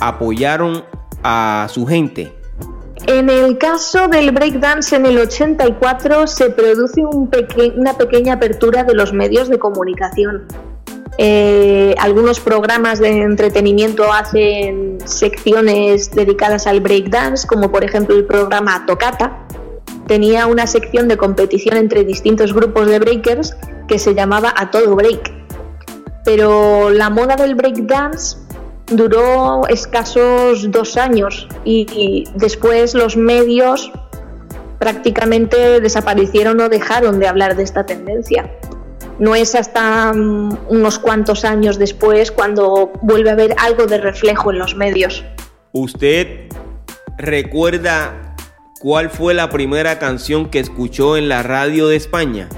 apoyaron 0.00 0.84
a 1.22 1.66
su 1.70 1.86
gente. 1.86 2.32
En 3.06 3.28
el 3.28 3.58
caso 3.58 4.08
del 4.08 4.30
breakdance 4.30 4.96
en 4.96 5.04
el 5.04 5.18
84 5.18 6.26
se 6.26 6.50
produce 6.50 7.04
un 7.04 7.30
una 7.76 7.98
pequeña 7.98 8.34
apertura 8.34 8.84
de 8.84 8.94
los 8.94 9.12
medios 9.12 9.48
de 9.48 9.58
comunicación. 9.58 10.46
Eh, 11.18 11.94
algunos 11.98 12.40
programas 12.40 12.98
de 12.98 13.22
entretenimiento 13.22 14.12
hacen 14.12 14.98
secciones 15.04 16.10
dedicadas 16.10 16.66
al 16.66 16.80
breakdance, 16.80 17.46
como 17.46 17.70
por 17.70 17.84
ejemplo 17.84 18.16
el 18.16 18.24
programa 18.24 18.84
Tocata. 18.86 19.46
Tenía 20.06 20.46
una 20.46 20.66
sección 20.66 21.06
de 21.06 21.16
competición 21.16 21.76
entre 21.76 22.04
distintos 22.04 22.52
grupos 22.52 22.88
de 22.88 22.98
breakers 22.98 23.56
que 23.86 23.98
se 23.98 24.14
llamaba 24.14 24.52
A 24.56 24.70
Todo 24.70 24.96
Break. 24.96 25.43
Pero 26.24 26.90
la 26.90 27.10
moda 27.10 27.36
del 27.36 27.54
breakdance 27.54 28.38
duró 28.86 29.66
escasos 29.68 30.70
dos 30.70 30.96
años 30.96 31.48
y 31.64 32.24
después 32.34 32.94
los 32.94 33.16
medios 33.16 33.92
prácticamente 34.78 35.80
desaparecieron 35.80 36.60
o 36.60 36.68
dejaron 36.68 37.18
de 37.18 37.28
hablar 37.28 37.56
de 37.56 37.62
esta 37.62 37.86
tendencia. 37.86 38.50
No 39.18 39.34
es 39.34 39.54
hasta 39.54 40.12
mm, 40.12 40.58
unos 40.68 40.98
cuantos 40.98 41.44
años 41.44 41.78
después 41.78 42.30
cuando 42.30 42.92
vuelve 43.00 43.30
a 43.30 43.34
haber 43.34 43.54
algo 43.58 43.86
de 43.86 43.98
reflejo 43.98 44.50
en 44.50 44.58
los 44.58 44.74
medios. 44.74 45.24
¿Usted 45.72 46.48
recuerda 47.16 48.34
cuál 48.80 49.10
fue 49.10 49.34
la 49.34 49.50
primera 49.50 49.98
canción 49.98 50.50
que 50.50 50.58
escuchó 50.58 51.16
en 51.16 51.28
la 51.28 51.42
radio 51.42 51.88
de 51.88 51.96
España? 51.96 52.48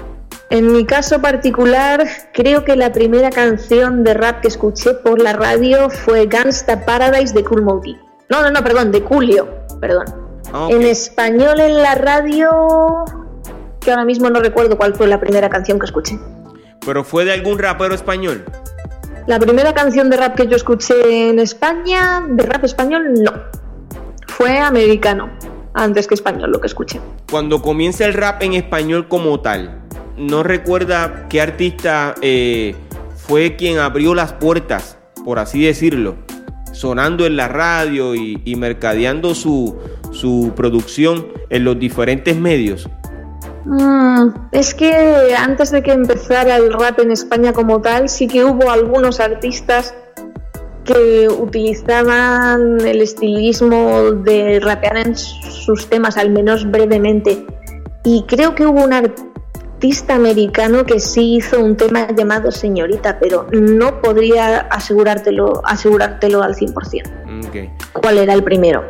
En 0.49 0.71
mi 0.71 0.85
caso 0.85 1.21
particular, 1.21 2.07
creo 2.33 2.63
que 2.63 2.77
la 2.77 2.93
primera 2.93 3.29
canción 3.29 4.05
de 4.05 4.13
rap 4.13 4.39
que 4.41 4.47
escuché 4.47 4.93
por 4.93 5.21
la 5.21 5.33
radio 5.33 5.89
fue 5.89 6.25
Gangsta 6.25 6.85
Paradise 6.85 7.33
de 7.33 7.43
Cool 7.43 7.63
Moody. 7.63 7.97
No, 8.29 8.41
no, 8.41 8.51
no, 8.51 8.63
perdón, 8.63 8.93
de 8.93 9.01
Julio, 9.01 9.49
perdón. 9.81 10.05
Ah, 10.53 10.67
en 10.69 10.83
español 10.83 11.59
en 11.59 11.77
la 11.81 11.95
radio, 11.95 13.03
que 13.81 13.91
ahora 13.91 14.05
mismo 14.05 14.29
no 14.29 14.39
recuerdo 14.39 14.77
cuál 14.77 14.95
fue 14.95 15.07
la 15.07 15.19
primera 15.19 15.49
canción 15.49 15.79
que 15.79 15.85
escuché. 15.85 16.17
¿Pero 16.85 17.03
fue 17.03 17.25
de 17.25 17.33
algún 17.33 17.59
rapero 17.59 17.93
español? 17.93 18.45
La 19.25 19.39
primera 19.39 19.73
canción 19.73 20.09
de 20.09 20.15
rap 20.15 20.35
que 20.35 20.47
yo 20.47 20.55
escuché 20.55 21.29
en 21.29 21.39
España, 21.39 22.23
de 22.25 22.43
rap 22.43 22.63
español, 22.63 23.15
no. 23.21 23.33
Fue 24.27 24.57
americano, 24.59 25.29
antes 25.73 26.07
que 26.07 26.13
español 26.13 26.51
lo 26.51 26.61
que 26.61 26.67
escuché. 26.67 27.01
Cuando 27.29 27.61
comienza 27.61 28.05
el 28.05 28.13
rap 28.13 28.41
en 28.43 28.53
español 28.53 29.09
como 29.09 29.41
tal, 29.41 29.86
¿no 30.17 30.43
recuerda 30.43 31.27
qué 31.29 31.41
artista 31.41 32.15
eh, 32.21 32.75
fue 33.15 33.55
quien 33.55 33.79
abrió 33.79 34.15
las 34.15 34.33
puertas, 34.33 34.97
por 35.23 35.39
así 35.39 35.63
decirlo? 35.63 36.15
sonando 36.77 37.25
en 37.25 37.35
la 37.35 37.47
radio 37.47 38.15
y, 38.15 38.55
mercadeando 38.55 39.33
su, 39.35 39.75
su 40.11 40.53
producción 40.55 41.27
en 41.49 41.63
los 41.63 41.79
diferentes 41.79 42.37
medios. 42.37 42.87
Mm, 43.65 44.29
es 44.51 44.73
que 44.73 45.35
antes 45.37 45.71
de 45.71 45.81
que 45.81 45.91
empezara 45.91 46.55
el 46.55 46.71
rap 46.71 46.99
en 46.99 47.11
España 47.11 47.51
como 47.51 47.81
tal, 47.81 48.07
sí 48.07 48.27
que 48.27 48.45
hubo 48.45 48.69
algunos 48.69 49.19
artistas 49.19 49.93
que 50.85 51.27
utilizaban 51.27 52.79
el 52.79 53.01
estilismo 53.01 54.11
de 54.11 54.59
rapear 54.61 54.97
en 54.97 55.17
sus 55.17 55.87
temas, 55.89 56.15
al 56.15 56.29
menos 56.29 56.69
brevemente. 56.69 57.45
Y 58.05 58.23
creo 58.27 58.55
que 58.55 58.65
hubo 58.65 58.85
un 58.85 58.93
artista 58.93 59.36
americano 60.09 60.85
que 60.85 60.99
sí 60.99 61.35
hizo 61.35 61.59
un 61.59 61.77
tema 61.77 62.07
llamado 62.15 62.51
Señorita, 62.51 63.19
pero 63.19 63.47
no 63.51 64.01
podría 64.01 64.59
asegurártelo, 64.59 65.61
asegurártelo 65.65 66.41
al 66.43 66.55
100%. 66.55 67.03
¿Cuál 67.93 68.17
era 68.17 68.33
el 68.33 68.43
primero? 68.43 68.83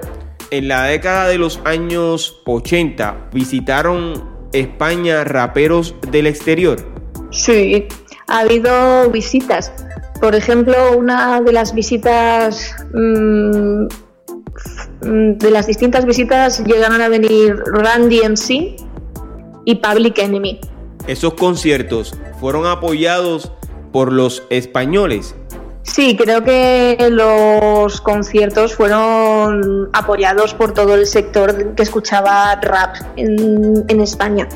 En 0.49 0.67
la 0.69 0.83
década 0.83 1.27
de 1.27 1.37
los 1.37 1.59
años 1.65 2.41
80 2.45 3.29
visitaron 3.33 4.37
España 4.53 5.23
raperos 5.23 5.95
del 6.11 6.27
exterior? 6.27 6.77
Sí, 7.31 7.87
ha 8.27 8.39
habido 8.39 9.09
visitas. 9.11 9.71
Por 10.21 10.35
ejemplo, 10.35 10.97
una 10.97 11.41
de 11.41 11.51
las 11.51 11.73
visitas, 11.73 12.75
mm, 12.93 13.87
de 15.01 15.51
las 15.51 15.67
distintas 15.67 16.05
visitas 16.05 16.63
llegaron 16.63 17.01
a 17.01 17.09
venir 17.09 17.55
Randy 17.65 18.21
MC 18.23 18.75
y 19.65 19.75
Public 19.75 20.17
Enemy. 20.17 20.59
¿Esos 21.07 21.35
conciertos 21.35 22.13
fueron 22.39 22.65
apoyados 22.65 23.51
por 23.93 24.11
los 24.11 24.43
españoles? 24.49 25.35
Sí, 25.83 26.17
creo 26.17 26.43
que 26.43 27.07
los 27.09 28.01
conciertos 28.01 28.75
fueron 28.75 29.89
apoyados 29.93 30.53
por 30.53 30.73
todo 30.73 30.95
el 30.95 31.07
sector 31.07 31.75
que 31.75 31.83
escuchaba 31.83 32.53
rap 32.55 32.97
en, 33.15 34.01
España. 34.01 34.49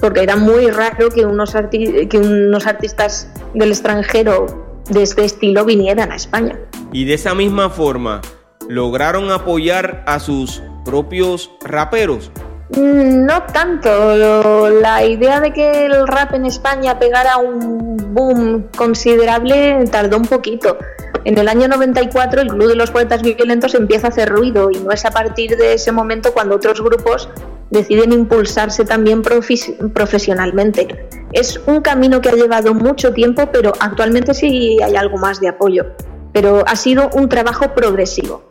Porque 0.00 0.22
era 0.22 0.36
muy 0.36 0.70
raro 0.70 1.10
que 1.10 1.26
unos, 1.26 1.54
que 1.70 2.18
unos 2.18 2.66
artistas 2.66 3.28
del 3.52 3.70
extranjero 3.72 4.80
de 4.90 5.02
este 5.02 5.24
estilo 5.24 5.64
vinieran 5.64 6.12
a 6.12 6.16
España. 6.16 6.56
Y 6.92 7.04
de 7.04 7.14
esa 7.14 7.34
misma 7.34 7.68
forma, 7.68 8.20
¿lograron 8.68 9.32
apoyar 9.32 10.04
a 10.06 10.20
sus 10.20 10.62
propios 10.84 11.50
raperos? 11.64 12.30
Mm, 12.70 13.26
no 13.26 13.42
tanto. 13.44 14.70
la 14.70 15.04
idea 15.04 15.40
de 15.40 15.52
que 15.52 15.86
el 15.86 16.06
rap 16.06 16.34
en 16.34 16.46
España 16.46 16.98
pegara 16.98 17.36
un 17.36 17.96
boom 18.14 18.68
considerable 18.76 19.84
tardó 19.90 20.16
un 20.16 20.26
poquito. 20.26 20.78
En 21.24 21.38
el 21.38 21.48
año 21.48 21.68
94 21.68 22.40
el 22.40 22.48
Club 22.48 22.68
de 22.68 22.74
los 22.74 22.90
Poetas 22.90 23.22
Violentos 23.22 23.74
empieza 23.74 24.08
a 24.08 24.10
hacer 24.10 24.28
ruido 24.28 24.70
y 24.70 24.78
no 24.78 24.90
es 24.90 25.04
a 25.04 25.10
partir 25.10 25.56
de 25.56 25.74
ese 25.74 25.92
momento 25.92 26.32
cuando 26.32 26.56
otros 26.56 26.80
grupos 26.82 27.28
deciden 27.70 28.12
impulsarse 28.12 28.84
también 28.84 29.22
profesionalmente. 29.22 31.08
Es 31.32 31.60
un 31.66 31.80
camino 31.80 32.20
que 32.20 32.28
ha 32.28 32.34
llevado 32.34 32.74
mucho 32.74 33.12
tiempo, 33.12 33.48
pero 33.52 33.72
actualmente 33.80 34.34
sí 34.34 34.78
hay 34.82 34.96
algo 34.96 35.16
más 35.16 35.40
de 35.40 35.48
apoyo. 35.48 35.86
Pero 36.32 36.64
ha 36.66 36.76
sido 36.76 37.08
un 37.14 37.28
trabajo 37.28 37.72
progresivo. 37.74 38.42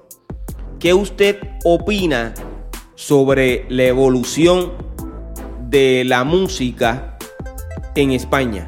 ¿Qué 0.79 0.93
usted 0.93 1.37
opina 1.63 2.33
sobre 2.95 3.65
la 3.69 3.83
evolución 3.83 4.73
de 5.69 6.03
la 6.05 6.23
música 6.23 7.17
en 7.95 8.11
España? 8.11 8.67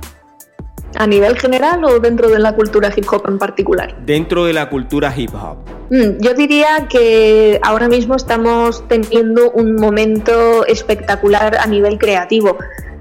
¿A 0.95 1.07
nivel 1.07 1.37
general 1.39 1.83
o 1.85 1.99
dentro 1.99 2.29
de 2.29 2.39
la 2.39 2.55
cultura 2.55 2.91
hip 2.95 3.05
hop 3.11 3.23
en 3.27 3.39
particular? 3.39 3.95
Dentro 4.05 4.45
de 4.45 4.53
la 4.53 4.69
cultura 4.69 5.13
hip 5.15 5.33
hop. 5.33 5.57
Mm, 5.89 6.21
yo 6.21 6.33
diría 6.33 6.87
que 6.87 7.59
ahora 7.63 7.87
mismo 7.87 8.15
estamos 8.15 8.87
teniendo 8.87 9.51
un 9.51 9.75
momento 9.75 10.65
espectacular 10.65 11.57
a 11.57 11.65
nivel 11.65 11.97
creativo, 11.97 12.57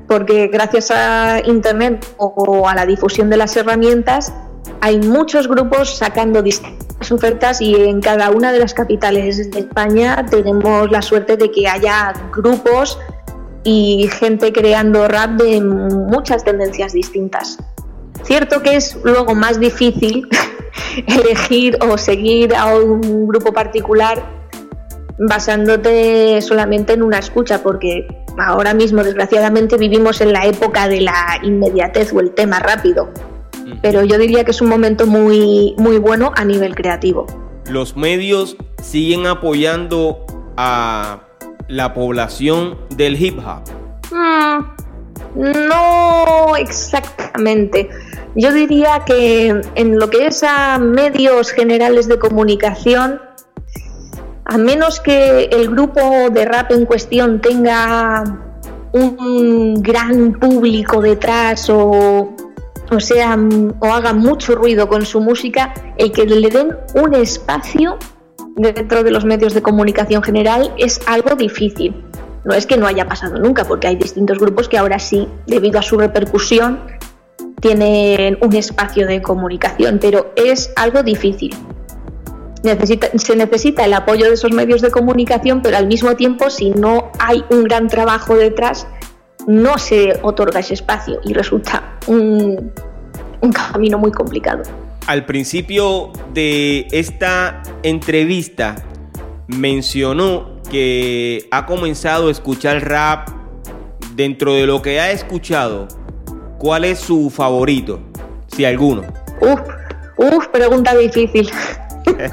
porque 0.09 0.49
gracias 0.49 0.91
a 0.91 1.43
Internet 1.45 2.07
o 2.17 2.69
a 2.69 2.75
la 2.75 2.87
difusión 2.87 3.29
de 3.29 3.37
las 3.37 3.57
herramientas 3.57 4.33
hay 4.81 4.99
muchos 4.99 5.49
grupos 5.49 5.97
sacando 5.97 6.43
distintas 6.43 7.11
ofertas 7.11 7.61
y 7.61 7.75
en 7.75 8.01
cada 8.01 8.31
una 8.31 8.53
de 8.53 8.59
las 8.59 8.75
capitales 8.75 9.51
de 9.51 9.61
España 9.61 10.25
tenemos 10.31 10.91
la 10.91 11.03
suerte 11.03 11.37
de 11.37 11.51
que 11.51 11.69
haya 11.69 12.13
grupos 12.33 12.99
y 13.65 14.09
gente 14.19 14.53
creando 14.53 15.07
rap 15.09 15.33
de 15.33 15.61
muchas 15.61 16.45
tendencias 16.45 16.93
distintas. 16.93 17.59
Cierto 18.23 18.63
que 18.63 18.77
es 18.77 18.97
luego 19.05 19.35
más 19.35 19.59
difícil 19.59 20.29
elegir 21.07 21.79
o 21.81 21.99
seguir 21.99 22.55
a 22.55 22.77
un 22.77 23.27
grupo 23.27 23.53
particular 23.53 24.43
basándote 25.19 26.41
solamente 26.43 26.95
en 26.95 27.03
una 27.03 27.19
escucha, 27.19 27.63
porque 27.63 28.07
ahora 28.39 28.75
mismo 28.75 29.05
desgraciadamente 29.05 29.77
vivimos 29.77 30.21
en 30.21 30.33
la 30.33 30.47
época 30.47 30.89
de 30.89 31.03
la 31.03 31.39
inmediatez 31.43 32.13
o 32.13 32.21
el 32.21 32.33
tema 32.33 32.59
rápido. 32.59 33.11
Pero 33.83 34.05
yo 34.05 34.17
diría 34.17 34.45
que 34.45 34.53
es 34.53 34.61
un 34.61 34.69
momento 34.69 35.07
muy, 35.07 35.75
muy 35.77 35.99
bueno 35.99 36.33
a 36.37 36.45
nivel 36.45 36.75
creativo. 36.75 37.27
Los 37.69 37.97
medios 37.97 38.57
siguen 38.81 39.27
apoyando 39.27 40.25
a 40.57 41.21
la 41.69 41.93
población 41.93 42.79
del 42.97 43.21
hip 43.21 43.39
hop. 43.39 43.63
Mm, 44.13 45.69
no 45.69 46.57
exactamente. 46.57 47.91
Yo 48.35 48.53
diría 48.53 49.03
que 49.05 49.61
en 49.75 49.99
lo 49.99 50.09
que 50.09 50.27
es 50.27 50.43
a 50.43 50.79
medios 50.79 51.51
generales 51.51 52.09
de 52.09 52.19
comunicación, 52.19 53.21
a 54.45 54.59
menos 54.59 55.01
que 55.01 55.45
el 55.45 55.69
grupo 55.71 56.31
de 56.31 56.45
rap 56.45 56.73
en 56.73 56.87
cuestión 56.87 57.41
tenga 57.41 58.25
un 58.93 59.83
gran 59.83 60.33
público 60.35 61.01
detrás 61.01 61.69
o, 61.71 62.35
o 62.93 63.01
sea 63.01 63.39
o 63.81 63.87
haga 63.87 64.13
mucho 64.13 64.55
ruido 64.55 64.89
con 64.89 65.05
su 65.05 65.21
música, 65.21 65.73
el 65.97 66.13
que 66.13 66.27
le 66.27 66.49
den 66.49 66.77
un 66.95 67.15
espacio 67.15 67.99
dentro 68.57 69.03
de 69.03 69.11
los 69.11 69.25
medios 69.25 69.55
de 69.55 69.63
comunicación 69.63 70.23
general 70.23 70.73
es 70.79 71.01
algo 71.07 71.35
difícil. 71.37 72.05
No 72.45 72.55
es 72.55 72.67
que 72.67 72.77
no 72.77 72.87
haya 72.87 73.07
pasado 73.07 73.39
nunca, 73.39 73.65
porque 73.65 73.87
hay 73.87 73.97
distintos 73.97 74.39
grupos 74.39 74.69
que 74.69 74.77
ahora 74.77 74.99
sí, 74.99 75.29
debido 75.47 75.79
a 75.79 75.83
su 75.83 75.97
repercusión, 75.97 76.81
tienen 77.61 78.39
un 78.41 78.55
espacio 78.55 79.07
de 79.07 79.23
comunicación, 79.23 79.99
pero 80.01 80.33
es 80.35 80.73
algo 80.75 81.03
difícil. 81.03 81.55
se 83.15 83.37
necesita 83.37 83.85
el 83.85 83.95
apoyo 83.95 84.27
de 84.27 84.35
esos 84.35 84.53
medios 84.53 84.83
de 84.83 84.91
comunicación, 84.91 85.63
pero 85.63 85.77
al 85.77 85.87
mismo 85.87 86.17
tiempo, 86.17 86.51
si 86.51 86.71
no 86.71 87.13
hay 87.21 87.45
un 87.51 87.63
gran 87.65 87.87
trabajo 87.87 88.35
detrás, 88.35 88.89
no 89.47 89.79
se 89.79 90.19
otorga 90.23 90.61
ese 90.61 90.75
espacio 90.75 91.21
y 91.25 91.33
resulta 91.33 91.99
un, 92.07 92.73
un 93.41 93.53
camino 93.53 93.99
muy 93.99 94.13
complicado. 94.13 94.63
Al 95.07 95.25
principio 95.25 96.13
de 96.33 96.87
esta 96.93 97.63
entrevista 97.83 98.77
mencionó 99.49 100.63
que 100.71 101.49
ha 101.51 101.67
comenzado 101.67 102.29
a 102.29 102.31
escuchar 102.31 102.89
rap 102.89 103.29
dentro 104.15 104.55
de 104.55 104.67
lo 104.67 104.81
que 104.81 105.01
ha 105.01 105.11
escuchado 105.11 105.89
¿Cuál 106.63 106.85
es 106.85 107.01
su 107.01 107.29
favorito? 107.29 107.99
Si 108.47 108.65
alguno. 108.65 109.03
Uf, 109.41 109.61
uf, 110.17 110.47
pregunta 110.47 110.95
difícil. 110.97 111.51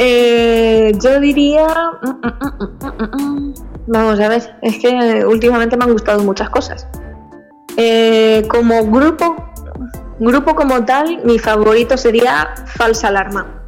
Eh, 0.00 0.92
yo 1.02 1.18
diría. 1.18 1.66
Vamos 3.90 4.20
a 4.20 4.28
ver, 4.28 4.42
es 4.60 4.78
que 4.78 5.24
últimamente 5.24 5.74
me 5.76 5.84
han 5.84 5.92
gustado 5.92 6.22
muchas 6.22 6.50
cosas. 6.50 6.86
Eh, 7.78 8.46
como 8.48 8.84
grupo, 8.84 9.34
grupo 10.18 10.54
como 10.54 10.84
tal, 10.84 11.24
mi 11.24 11.38
favorito 11.38 11.96
sería 11.96 12.54
Falsa 12.66 13.08
Alarma, 13.08 13.64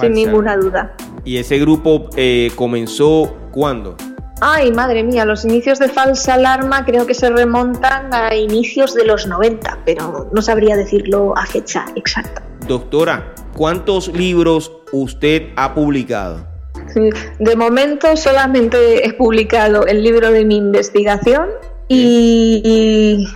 sin 0.00 0.12
ninguna 0.12 0.56
duda. 0.56 0.94
¿Y 1.22 1.36
ese 1.36 1.58
grupo 1.58 2.08
eh, 2.16 2.50
comenzó 2.56 3.36
cuándo? 3.52 3.94
Ay, 4.40 4.72
madre 4.72 5.02
mía, 5.02 5.26
los 5.26 5.44
inicios 5.44 5.78
de 5.78 5.88
Falsa 5.88 6.34
Alarma 6.34 6.86
creo 6.86 7.04
que 7.06 7.12
se 7.12 7.28
remontan 7.28 8.14
a 8.14 8.34
inicios 8.34 8.94
de 8.94 9.04
los 9.04 9.26
90, 9.26 9.80
pero 9.84 10.30
no 10.32 10.40
sabría 10.40 10.76
decirlo 10.76 11.36
a 11.36 11.44
fecha 11.44 11.84
exacta. 11.94 12.42
Doctora, 12.66 13.34
¿cuántos 13.54 14.08
libros 14.08 14.72
usted 14.92 15.48
ha 15.56 15.74
publicado? 15.74 16.57
De 16.94 17.56
momento 17.56 18.16
solamente 18.16 19.06
he 19.06 19.12
publicado 19.12 19.86
el 19.86 20.02
libro 20.02 20.30
de 20.30 20.44
mi 20.44 20.56
investigación 20.56 21.48
y, 21.88 23.26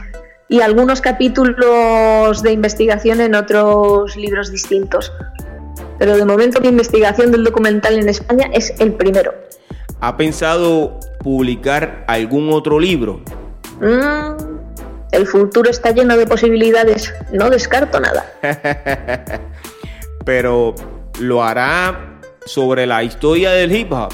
y, 0.49 0.61
algunos 0.61 1.01
capítulos 1.01 2.43
de 2.43 2.53
investigación 2.53 3.21
en 3.21 3.35
otros 3.35 4.17
libros 4.17 4.53
distintos. 4.53 5.13
Pero 5.99 6.17
de 6.17 6.25
momento 6.25 6.61
mi 6.61 6.69
investigación 6.69 7.33
del 7.33 7.45
documental 7.45 7.99
en 7.99 8.09
España 8.09 8.51
es 8.53 8.75
el 8.79 8.93
primero. 8.95 9.33
¿Ha 10.01 10.17
pensado 10.17 10.99
publicar 11.21 12.05
algún 12.09 12.53
otro 12.53 12.79
libro? 12.79 13.21
Mm, 13.81 14.53
el 15.13 15.27
futuro 15.27 15.71
está 15.71 15.91
lleno 15.93 16.17
de 16.17 16.27
posibilidades, 16.27 17.15
no 17.33 17.51
descarto 17.51 18.01
nada. 18.01 18.27
Pero, 20.25 20.75
¿lo 21.21 21.43
hará 21.43 22.12
sobre 22.47 22.87
la 22.87 23.03
historia 23.03 23.51
del 23.53 23.75
hip 23.75 23.93
hop? 23.93 24.13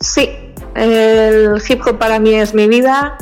Sí, 0.00 0.30
el 0.74 1.54
hip 1.68 1.80
hop 1.86 1.98
para 1.98 2.18
mí 2.18 2.34
es 2.34 2.54
mi 2.54 2.68
vida 2.68 3.16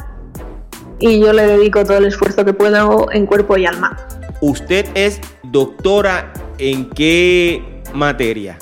y 0.99 1.21
yo 1.21 1.33
le 1.33 1.47
dedico 1.47 1.85
todo 1.85 1.99
el 1.99 2.07
esfuerzo 2.07 2.45
que 2.45 2.53
puedo 2.53 3.11
en 3.12 3.27
cuerpo 3.27 3.57
y 3.57 3.67
alma. 3.67 3.97
¿Usted 4.40 4.87
es 4.95 5.21
doctora 5.45 6.33
en 6.59 6.90
qué 6.90 7.83
materia? 7.95 8.59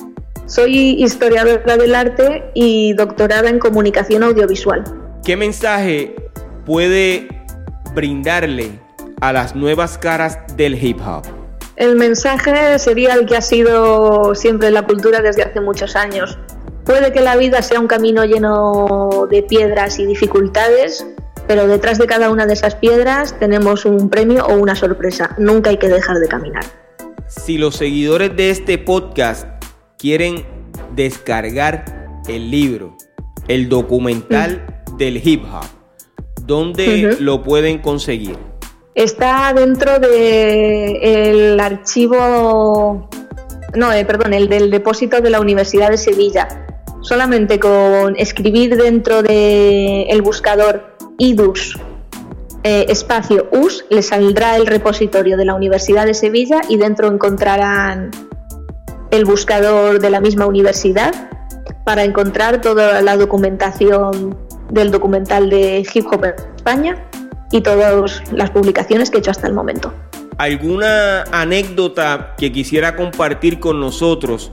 Soy 0.46 1.02
historiadora 1.02 1.76
del 1.76 1.94
arte 1.94 2.44
y 2.54 2.92
doctorada 2.94 3.48
en 3.48 3.58
comunicación 3.58 4.22
audiovisual. 4.22 4.84
¿Qué 5.24 5.36
mensaje 5.36 6.14
puede 6.66 7.28
brindarle 7.94 8.70
a 9.20 9.32
las 9.32 9.54
nuevas 9.54 9.96
caras 9.96 10.38
del 10.56 10.74
hip 10.82 10.98
hop? 11.06 11.41
El 11.76 11.96
mensaje 11.96 12.78
sería 12.78 13.14
el 13.14 13.26
que 13.26 13.36
ha 13.36 13.40
sido 13.40 14.34
siempre 14.34 14.70
la 14.70 14.82
cultura 14.82 15.22
desde 15.22 15.42
hace 15.42 15.60
muchos 15.60 15.96
años. 15.96 16.38
Puede 16.84 17.12
que 17.12 17.20
la 17.20 17.36
vida 17.36 17.62
sea 17.62 17.80
un 17.80 17.86
camino 17.86 18.24
lleno 18.24 19.26
de 19.30 19.42
piedras 19.42 19.98
y 19.98 20.04
dificultades, 20.04 21.06
pero 21.46 21.66
detrás 21.66 21.98
de 21.98 22.06
cada 22.06 22.30
una 22.30 22.44
de 22.44 22.52
esas 22.52 22.74
piedras 22.74 23.38
tenemos 23.38 23.86
un 23.86 24.10
premio 24.10 24.44
o 24.46 24.54
una 24.54 24.74
sorpresa. 24.74 25.34
Nunca 25.38 25.70
hay 25.70 25.78
que 25.78 25.88
dejar 25.88 26.18
de 26.18 26.28
caminar. 26.28 26.64
Si 27.28 27.56
los 27.56 27.76
seguidores 27.76 28.36
de 28.36 28.50
este 28.50 28.76
podcast 28.76 29.46
quieren 29.96 30.44
descargar 30.94 32.20
el 32.28 32.50
libro, 32.50 32.96
el 33.48 33.68
documental 33.70 34.62
mm. 34.92 34.96
del 34.98 35.26
hip 35.26 35.44
hop, 35.44 35.64
¿dónde 36.44 37.16
lo 37.18 37.42
pueden 37.42 37.78
conseguir? 37.78 38.51
Está 38.94 39.54
dentro 39.54 39.98
del 39.98 41.58
archivo, 41.58 43.08
no, 43.74 43.90
eh, 43.90 44.04
perdón, 44.04 44.34
el 44.34 44.50
del 44.50 44.70
depósito 44.70 45.22
de 45.22 45.30
la 45.30 45.40
Universidad 45.40 45.88
de 45.88 45.96
Sevilla. 45.96 46.66
Solamente 47.00 47.58
con 47.58 48.16
escribir 48.16 48.76
dentro 48.76 49.22
del 49.22 50.06
el 50.10 50.20
buscador 50.22 50.94
IDUS 51.16 51.78
eh, 52.64 52.86
espacio 52.90 53.48
US 53.50 53.84
le 53.88 54.02
saldrá 54.02 54.56
el 54.56 54.66
repositorio 54.66 55.36
de 55.38 55.46
la 55.46 55.54
Universidad 55.54 56.04
de 56.04 56.14
Sevilla 56.14 56.60
y 56.68 56.76
dentro 56.76 57.08
encontrarán 57.08 58.10
el 59.10 59.24
buscador 59.24 60.00
de 60.00 60.10
la 60.10 60.20
misma 60.20 60.46
universidad 60.46 61.12
para 61.84 62.04
encontrar 62.04 62.60
toda 62.60 63.00
la 63.00 63.16
documentación 63.16 64.36
del 64.70 64.90
documental 64.90 65.48
de 65.50 65.84
hip 65.92 66.06
hop 66.12 66.24
en 66.24 66.34
España 66.56 67.08
y 67.52 67.60
todas 67.60 68.22
las 68.32 68.50
publicaciones 68.50 69.10
que 69.10 69.18
he 69.18 69.20
hecho 69.20 69.30
hasta 69.30 69.46
el 69.46 69.52
momento. 69.52 69.92
¿Alguna 70.38 71.22
anécdota 71.30 72.34
que 72.36 72.50
quisiera 72.50 72.96
compartir 72.96 73.60
con 73.60 73.78
nosotros 73.78 74.50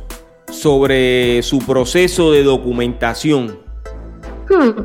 sobre 0.51 1.41
su 1.41 1.59
proceso 1.59 2.31
de 2.31 2.43
documentación? 2.43 3.59
Hmm. 4.49 4.83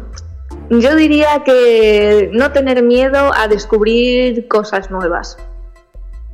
Yo 0.70 0.96
diría 0.96 1.42
que 1.44 2.30
no 2.32 2.52
tener 2.52 2.82
miedo 2.82 3.32
a 3.34 3.48
descubrir 3.48 4.48
cosas 4.48 4.90
nuevas 4.90 5.36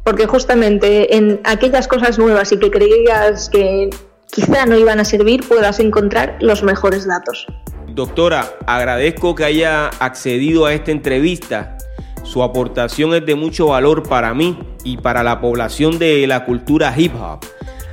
porque 0.04 0.26
justamente 0.26 1.16
en 1.16 1.40
aquellas 1.44 1.86
cosas 1.86 2.18
nuevas 2.18 2.52
y 2.52 2.58
que 2.58 2.70
creías 2.70 3.50
que 3.50 3.90
quizá 4.30 4.66
no 4.66 4.76
iban 4.76 5.00
a 5.00 5.04
servir, 5.04 5.46
puedas 5.46 5.80
encontrar 5.80 6.36
los 6.40 6.62
mejores 6.62 7.06
datos. 7.06 7.46
Doctora, 7.88 8.48
agradezco 8.66 9.34
que 9.34 9.44
haya 9.44 9.88
accedido 9.98 10.66
a 10.66 10.72
esta 10.72 10.92
entrevista. 10.92 11.76
Su 12.22 12.42
aportación 12.42 13.14
es 13.14 13.26
de 13.26 13.34
mucho 13.34 13.68
valor 13.68 14.08
para 14.08 14.32
mí 14.34 14.58
y 14.84 14.98
para 14.98 15.22
la 15.22 15.40
población 15.40 15.98
de 15.98 16.26
la 16.26 16.44
cultura 16.44 16.94
hip 16.96 17.12
hop. 17.14 17.40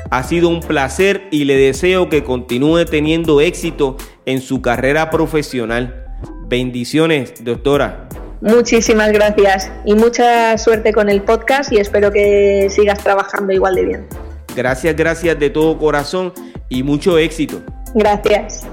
Ha 0.10 0.24
sido 0.24 0.50
un 0.50 0.62
placer 0.62 1.28
y 1.32 1.46
le 1.46 1.56
deseo 1.58 2.10
que 2.10 2.24
continúe 2.24 2.86
teniendo 2.86 3.42
éxito 3.42 3.98
en 4.26 4.42
su 4.42 4.62
carrera 4.62 5.10
profesional. 5.10 6.06
Bendiciones, 6.48 7.44
doctora. 7.44 8.08
Muchísimas 8.40 9.12
gracias 9.12 9.72
y 9.84 9.96
mucha 9.96 10.58
suerte 10.58 10.94
con 10.94 11.10
el 11.10 11.24
podcast 11.24 11.72
y 11.72 11.78
espero 11.78 12.12
que 12.12 12.68
sigas 12.70 13.04
trabajando 13.04 13.52
igual 13.52 13.76
de 13.76 13.86
bien. 13.86 14.27
Gracias, 14.58 14.96
gracias 14.96 15.38
de 15.38 15.52
todo 15.52 15.78
corazón 15.78 16.34
y 16.68 16.82
mucho 16.82 17.20
éxito. 17.20 17.62
Gracias. 17.94 18.66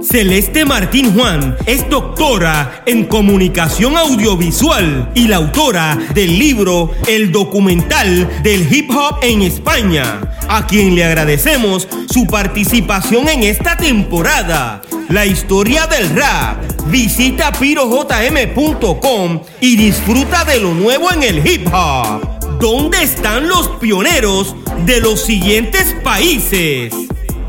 Celeste 0.00 0.64
Martín 0.64 1.12
Juan 1.12 1.54
es 1.66 1.86
doctora 1.90 2.82
en 2.86 3.04
comunicación 3.04 3.98
audiovisual 3.98 5.12
y 5.14 5.28
la 5.28 5.36
autora 5.36 5.98
del 6.14 6.38
libro 6.38 6.92
El 7.06 7.30
documental 7.30 8.42
del 8.42 8.72
hip 8.72 8.90
hop 8.90 9.18
en 9.20 9.42
España, 9.42 10.34
a 10.48 10.66
quien 10.66 10.94
le 10.94 11.04
agradecemos 11.04 11.86
su 12.10 12.26
participación 12.26 13.28
en 13.28 13.42
esta 13.42 13.76
temporada. 13.76 14.80
La 15.10 15.26
historia 15.26 15.86
del 15.88 16.08
rap. 16.16 16.56
Visita 16.86 17.52
pirojm.com 17.52 19.40
y 19.60 19.76
disfruta 19.76 20.46
de 20.46 20.58
lo 20.58 20.72
nuevo 20.72 21.12
en 21.12 21.22
el 21.22 21.46
hip 21.46 21.68
hop. 21.70 22.58
¿Dónde 22.58 23.02
están 23.02 23.48
los 23.48 23.68
pioneros 23.80 24.54
de 24.84 25.00
los 25.00 25.24
siguientes 25.24 25.94
países? 26.02 26.92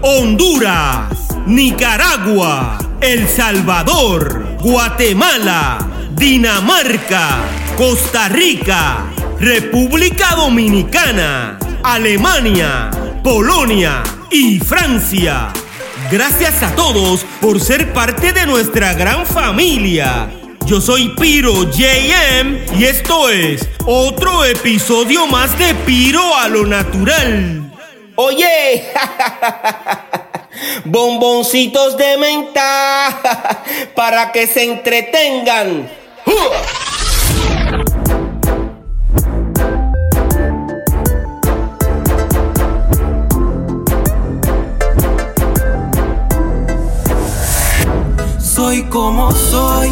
Honduras, 0.02 1.14
Nicaragua, 1.46 2.78
El 3.02 3.28
Salvador, 3.28 4.58
Guatemala, 4.62 5.80
Dinamarca, 6.16 7.40
Costa 7.78 8.30
Rica, 8.30 9.06
República 9.40 10.36
Dominicana, 10.36 11.58
Alemania, 11.84 12.92
Polonia 13.24 14.04
y 14.30 14.60
Francia. 14.60 15.52
Gracias 16.12 16.62
a 16.62 16.76
todos 16.76 17.26
por 17.42 17.60
ser 17.60 17.94
parte 17.94 18.34
de 18.34 18.46
nuestra 18.46 18.94
gran 18.94 19.26
familia. 19.26 20.30
Yo 20.66 20.80
soy 20.80 21.10
Piro 21.10 21.70
JM 21.70 22.80
y 22.80 22.86
esto 22.86 23.30
es 23.30 23.68
otro 23.86 24.46
episodio 24.46 25.28
más 25.28 25.58
de 25.60 25.76
Piro 25.76 26.36
a 26.36 26.48
lo 26.48 26.66
natural. 26.66 27.70
Oye, 28.16 28.92
bomboncitos 30.86 31.98
de 31.98 32.18
menta 32.18 33.20
para 33.96 34.32
que 34.32 34.48
se 34.48 34.64
entretengan. 34.64 35.90
Soy 48.40 48.84
como 48.84 49.32
soy 49.32 49.92